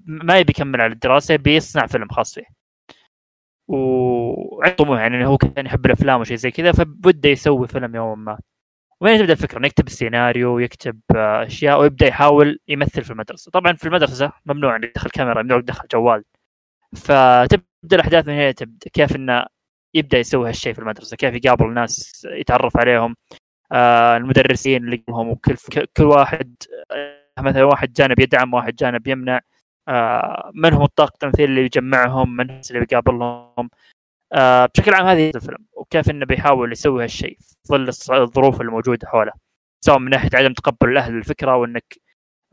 [0.07, 2.45] ما يبي يكمل على الدراسة يبي يصنع فيلم خاص فيه.
[3.69, 8.39] وعنده طموح يعني هو كان يحب الأفلام وشيء زي كذا فبده يسوي فيلم يوما ما.
[9.01, 13.51] وين تبدأ الفكرة إنه يكتب السيناريو ويكتب آه، أشياء ويبدأ يحاول يمثل في المدرسة.
[13.51, 16.25] طبعا في المدرسة ممنوع إنك تدخل كاميرا ممنوع تدخل جوال.
[16.97, 19.47] فتبدأ الأحداث من هنا تبدأ كيف إنه
[19.95, 23.17] يبدأ يسوي هالشيء في المدرسة كيف يقابل ناس يتعرف عليهم.
[24.17, 25.57] المدرسين اللي هم وكل
[25.97, 26.55] كل واحد
[26.91, 29.41] آه، مثلا واحد جانب يدعم واحد جانب يمنع.
[29.89, 33.71] آه من هم الطاقم التمثيل اللي يجمعهم؟ من اللي بيقابلهم
[34.33, 37.89] آه بشكل عام هذه الفيلم وكيف إنه بيحاول يسوي هالشيء في ظل
[38.23, 39.33] الظروف الموجودة حوله.
[39.81, 41.85] سواء من ناحية عدم تقبل الاهل للفكره وإنك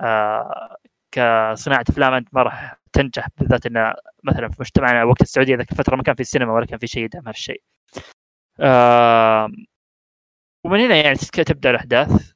[0.02, 0.78] آه
[1.12, 3.94] كصناعة أفلام أنت ما راح تنجح بالذات إنه
[4.24, 7.04] مثلا في مجتمعنا وقت السعودية ذاك الفترة ما كان في السينما ولا كان في شيء
[7.04, 7.62] يدعم هالشيء.
[10.70, 12.32] ومن هنا يعني تبدأ الأحداث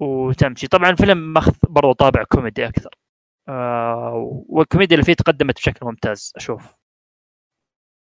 [0.00, 0.66] وتمشي.
[0.68, 2.90] طبعا الفيلم ماخذ برضو طابع كوميدي أكثر.
[3.48, 6.74] آه والكوميديا اللي فيه تقدمت بشكل ممتاز أشوف.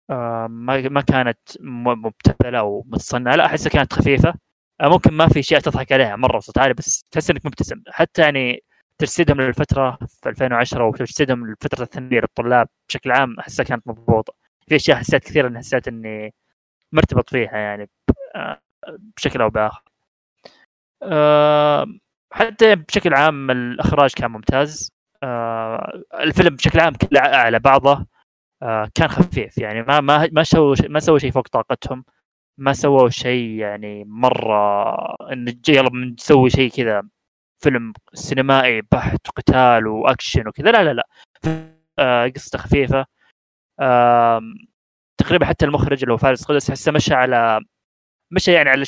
[0.09, 4.33] آه ما ما كانت مبتذلة ومتصنعه لا أحسها كانت خفيفة.
[4.81, 7.83] آه ممكن ما في اشياء تضحك عليها مرة بصوت عالي بس تحس إنك مبتسم.
[7.87, 8.63] حتى يعني
[8.97, 14.33] تجسيدهم للفترة في 2010 وتجسيدهم للفترة الثانويه للطلاب بشكل عام أحسها كانت مضبوطة.
[14.67, 16.33] في أشياء حسيت كثير إني حسيت إني
[16.93, 17.89] مرتبط فيها يعني.
[18.35, 19.83] آه، بشكل أو بآخر.
[21.03, 21.85] آه،
[22.33, 24.91] حتى بشكل عام الإخراج كان ممتاز.
[25.23, 28.05] آه، الفيلم بشكل عام كله على بعضه
[28.95, 29.57] كان خفيف.
[29.57, 32.05] يعني ما ما ما سووا ما سووا شيء فوق طاقتهم.
[32.57, 34.95] ما سووا شيء يعني مرة
[35.33, 37.03] إن يلا نسوي شيء كذا
[37.63, 40.71] فيلم سينمائي بحت قتال وأكشن وكذا.
[40.71, 41.07] لا لا لا.
[41.99, 43.05] آه قصته خفيفة.
[43.79, 44.41] آه
[45.17, 47.61] تقريبا حتى المخرج اللي هو فارس قدس حسه مشى على
[48.31, 48.83] مشى يعني على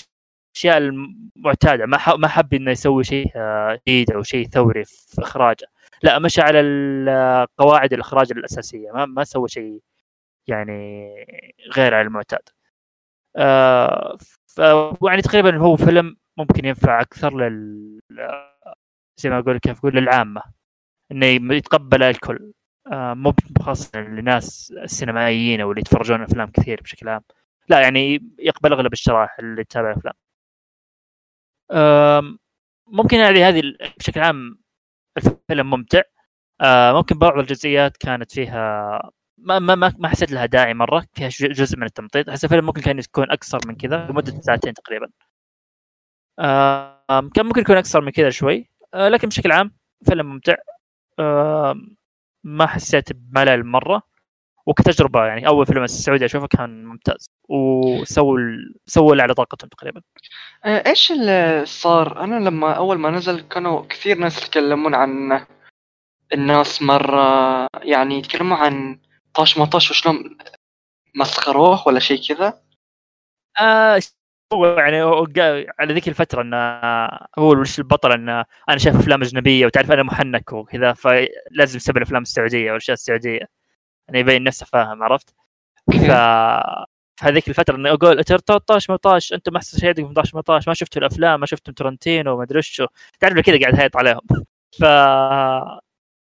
[0.55, 5.67] الأشياء المعتادة ما ما حب إنه يسوي شيء آه، جديد أو شيء ثوري في إخراجه.
[6.03, 6.59] لا مشى على
[7.57, 9.81] قواعد الإخراج الأساسية ما ما سوى شيء
[10.47, 11.07] يعني
[11.77, 12.41] غير على المعتاد.
[13.37, 14.17] آه
[15.07, 18.01] يعني تقريبا هو فيلم ممكن ينفع أكثر لل
[19.17, 20.43] زي ما أقول كيف أقول للعامة
[21.11, 22.53] إنه يتقبل الكل.
[22.91, 27.21] آه مو خاصه للناس السينمائيين أو اللي يتفرجون أفلام كثير بشكل عام.
[27.71, 30.13] لا يعني يقبل أغلب الشرائح اللي تتابع افلام
[31.71, 32.37] آه
[32.87, 33.61] ممكن هذه هذه
[33.99, 34.61] بشكل عام
[35.17, 36.01] الفيلم ممتع.
[36.93, 41.83] ممكن بعض الجزئيات كانت فيها ما ما ما, حسيت لها داعي مرة فيها جزء من
[41.83, 42.29] التمطيط.
[42.29, 45.09] أحس الفيلم ممكن كان يكون أكثر من كذا لمدة ساعتين تقريبا.
[47.35, 48.71] كان ممكن يكون أكثر من كذا شوي.
[48.95, 50.55] لكن بشكل عام فيلم ممتع.
[52.43, 54.10] ما حسيت بملل مرة.
[54.65, 57.29] وكتجربة يعني أول فيلم السعودي أشوفه كان ممتاز.
[57.49, 58.39] وسووا
[58.85, 60.01] سووا اللي على طاقتهم تقريبا.
[60.65, 65.41] آه، إيش اللي صار؟ أنا لما أول ما نزل كانوا كثير ناس يتكلمون عن
[66.33, 68.99] الناس مرة يعني يتكلموا عن
[69.33, 70.37] طاش مطاش وشلون
[71.15, 72.61] مسخروه ولا شيء كذا.
[73.59, 73.99] آه
[74.53, 75.01] هو يعني
[75.79, 76.57] على ذيك الفترة إنه
[77.39, 82.21] هو وش البطل إنه أنا شايف أفلام أجنبية وتعرف أنا محنك وكذا فلازم يسوي الأفلام
[82.21, 83.60] السعودية والأشياء السعودية.
[84.07, 85.35] يعني يبين نفسه فاهم عرفت؟
[85.91, 86.11] ف
[87.19, 91.39] في هذيك الفترة إني أقول 13 18 أنتم احسن شيء 18 18 ما شفتوا الأفلام
[91.39, 92.87] ما شفتوا ترنتينو ما أدري وشو.
[93.19, 94.21] تعرف كذا قاعد هيط عليهم.
[94.79, 94.83] ف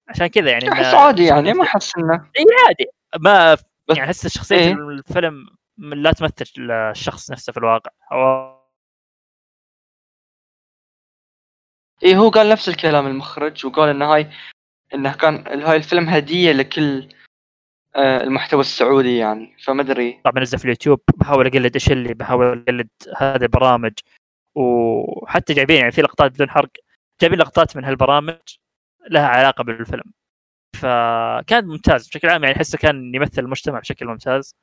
[0.08, 2.86] عشان كذا يعني أحس عادي يعني ما أحس إنه إي عادي.
[3.20, 3.56] ما
[3.88, 5.46] يعني أحس شخصية إيه؟ الفيلم
[5.78, 7.90] لا تمثل الشخص نفسه في الواقع.
[8.12, 8.54] هو
[12.04, 14.30] إي هو قال نفس الكلام المخرج وقال إن هاي
[14.94, 17.08] إنه كان هاي الفيلم هدية لكل
[17.96, 20.20] المحتوى السعودي يعني فما أدري.
[20.24, 23.92] طبعا نزل في اليوتيوب بحاول أقلد إيش اللي بحاول أقلد هذه البرامج.
[24.54, 26.70] وحتى جايبين يعني في لقطات بدون حرق
[27.20, 28.38] جايبين لقطات من هالبرامج
[29.10, 30.12] لها علاقة بالفيلم.
[30.76, 34.56] فكان ممتاز بشكل عام يعني أحسه كان يمثل المجتمع بشكل ممتاز.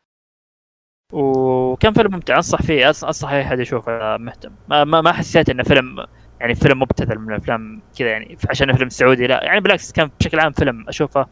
[1.13, 4.51] وكان فيلم ممتع أنصح فيه أنصح أي أحد يشوفه مهتم.
[4.69, 6.05] ما, ما, ما حسيت إنه فيلم
[6.39, 9.43] يعني فيلم مبتذل من الأفلام كذا يعني عشان فيلم سعودي لا.
[9.43, 11.27] يعني بالعكس كان بشكل عام فيلم أشوفه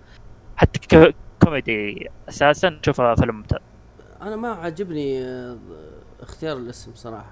[0.55, 1.13] حتى
[1.43, 2.79] كوميدي أساسا.
[2.83, 3.59] اشوفه فيلم ممتاز.
[4.21, 5.57] أنا ما عجبني آه،
[6.19, 7.31] اختيار الاسم صراحة.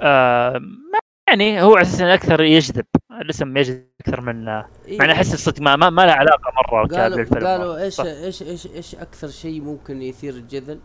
[0.00, 2.84] آه ما يعني هو أساسا أكثر يجذب.
[3.20, 4.98] الاسم يجذب أكثر من إيه.
[4.98, 7.46] مع أحس الصدق ما, ما, ما له علاقة مرة قالوا بالفيلم.
[7.46, 10.80] قالوا إيش إيش إيش إيش أكثر شيء ممكن يثير الجدل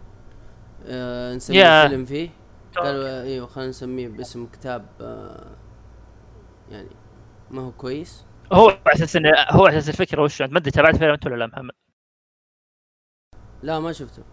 [0.86, 1.68] آه نسمي yeah.
[1.68, 2.30] الفيلم فيه.
[2.78, 5.52] قالوا إيوه خلينا نسميه باسم كتاب آه
[6.72, 6.90] يعني
[7.52, 8.26] ما هو كويس.
[8.54, 11.74] هو أساس انه هو أساس الفكرة وش ما أدري تابعت فيلم أنت ولا لا محمد؟
[13.64, 14.24] لا ما شفته.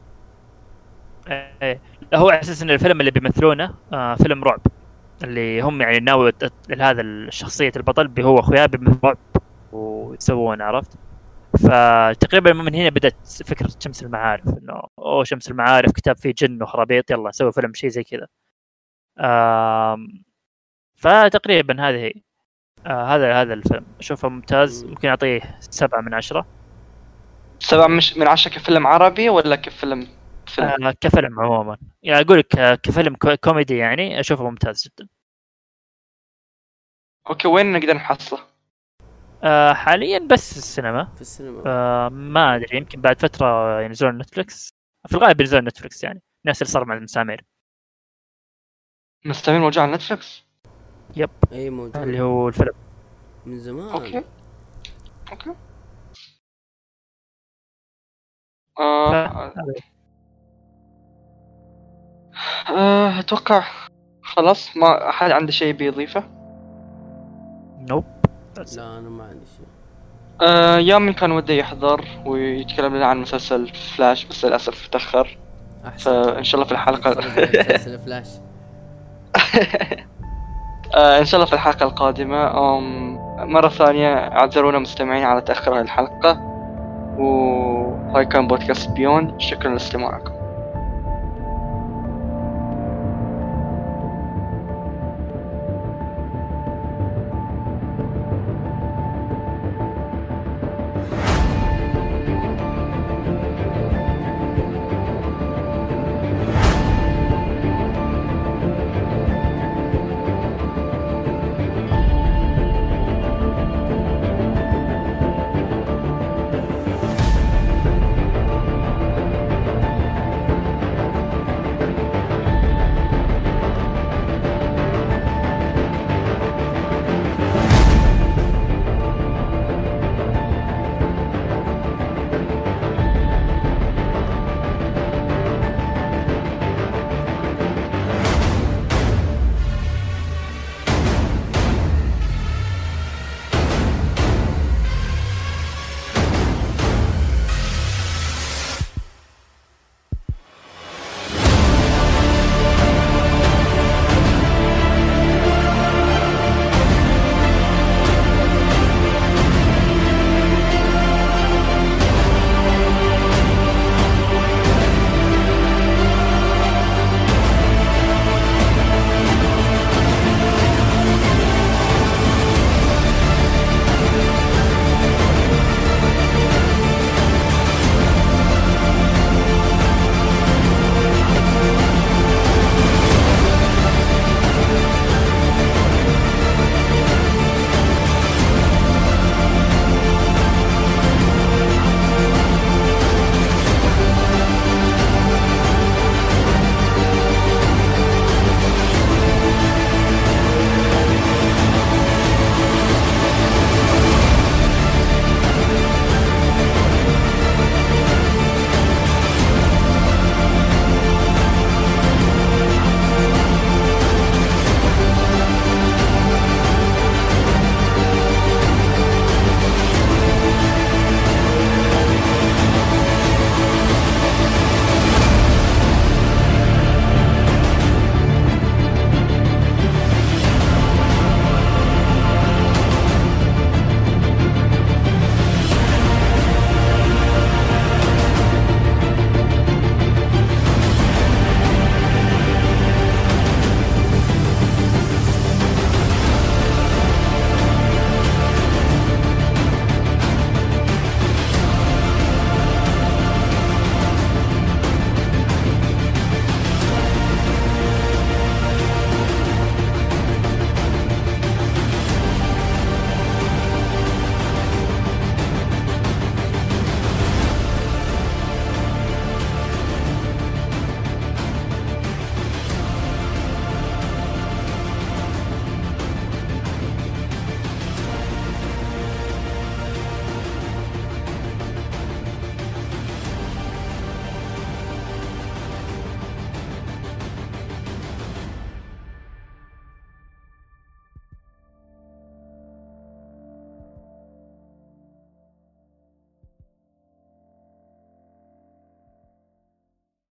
[1.29, 1.81] إيه
[2.15, 4.61] هو أساس إن الفيلم اللي بيمثلونه آه فيلم رعب.
[5.25, 6.33] اللي هم يعني ناوي
[6.81, 8.71] هذا الشخصية البطل هو اخوياه
[9.05, 9.17] رعب
[9.73, 10.99] ويسوون عرفت؟
[11.59, 17.11] فتقريبا من هنا بدأت فكرة شمس المعارف إنه أوه شمس المعارف كتاب فيه جن وخرابيط
[17.11, 18.27] يلا نسوي فيلم شيء زي كذا.
[20.97, 22.13] فتقريبا هذه هي.
[22.87, 23.87] آه هذا هذا الفيلم.
[23.99, 24.85] أشوفه ممتاز.
[24.85, 26.47] ممكن أعطيه سبعة من عشرة.
[27.59, 30.09] سبعة مش من عشرة كفيلم عربي ولا كفيلم
[30.47, 31.78] فيلم؟ آه كفيلم عموما.
[32.03, 35.09] يعني أقول لك آه، كفيلم كو- كوميدي يعني أشوفه ممتاز جدا.
[37.30, 38.41] okay وين نقدر نحصله؟
[39.45, 41.05] آه حاليا بس السينما.
[41.14, 41.62] في السينما.
[41.66, 44.74] آه ما أدري يمكن بعد فترة ينزلون Netflix
[45.09, 46.22] في الغالب ينزلون Netflix يعني.
[46.47, 47.45] نفس اللي صار مع المسامير.
[49.24, 50.45] مستمر موجود على Netflix؟
[51.16, 51.97] yep أي موجود.
[51.97, 52.73] اللي هو الفيلم
[53.47, 53.89] من زمان.
[53.89, 54.24] okay.
[55.33, 55.55] okay.
[58.81, 59.53] آه
[62.69, 63.65] آه، أتوقع
[64.23, 66.25] خلاص ما أحد عنده شيء بيضيفه؟
[67.89, 68.05] nope
[68.77, 69.67] لا أنا ما عندي شيء.
[70.41, 75.39] آه يامن كان وده يحضر ويتكلم لنا عن مسلسل فلاش بس للأسف تأخر.
[75.99, 77.11] فإن شاء الله في الحلقة.
[77.11, 78.29] مسلسل فلاش.
[80.95, 82.53] آه ان شاء الله في الحلقة القادمة.
[83.38, 86.40] مرة ثانية اعذرونا مستمعين على تاخر هذه الحلقة.
[87.18, 90.32] وهاي كان بودكاست بيوند شكرا لاستماعكم.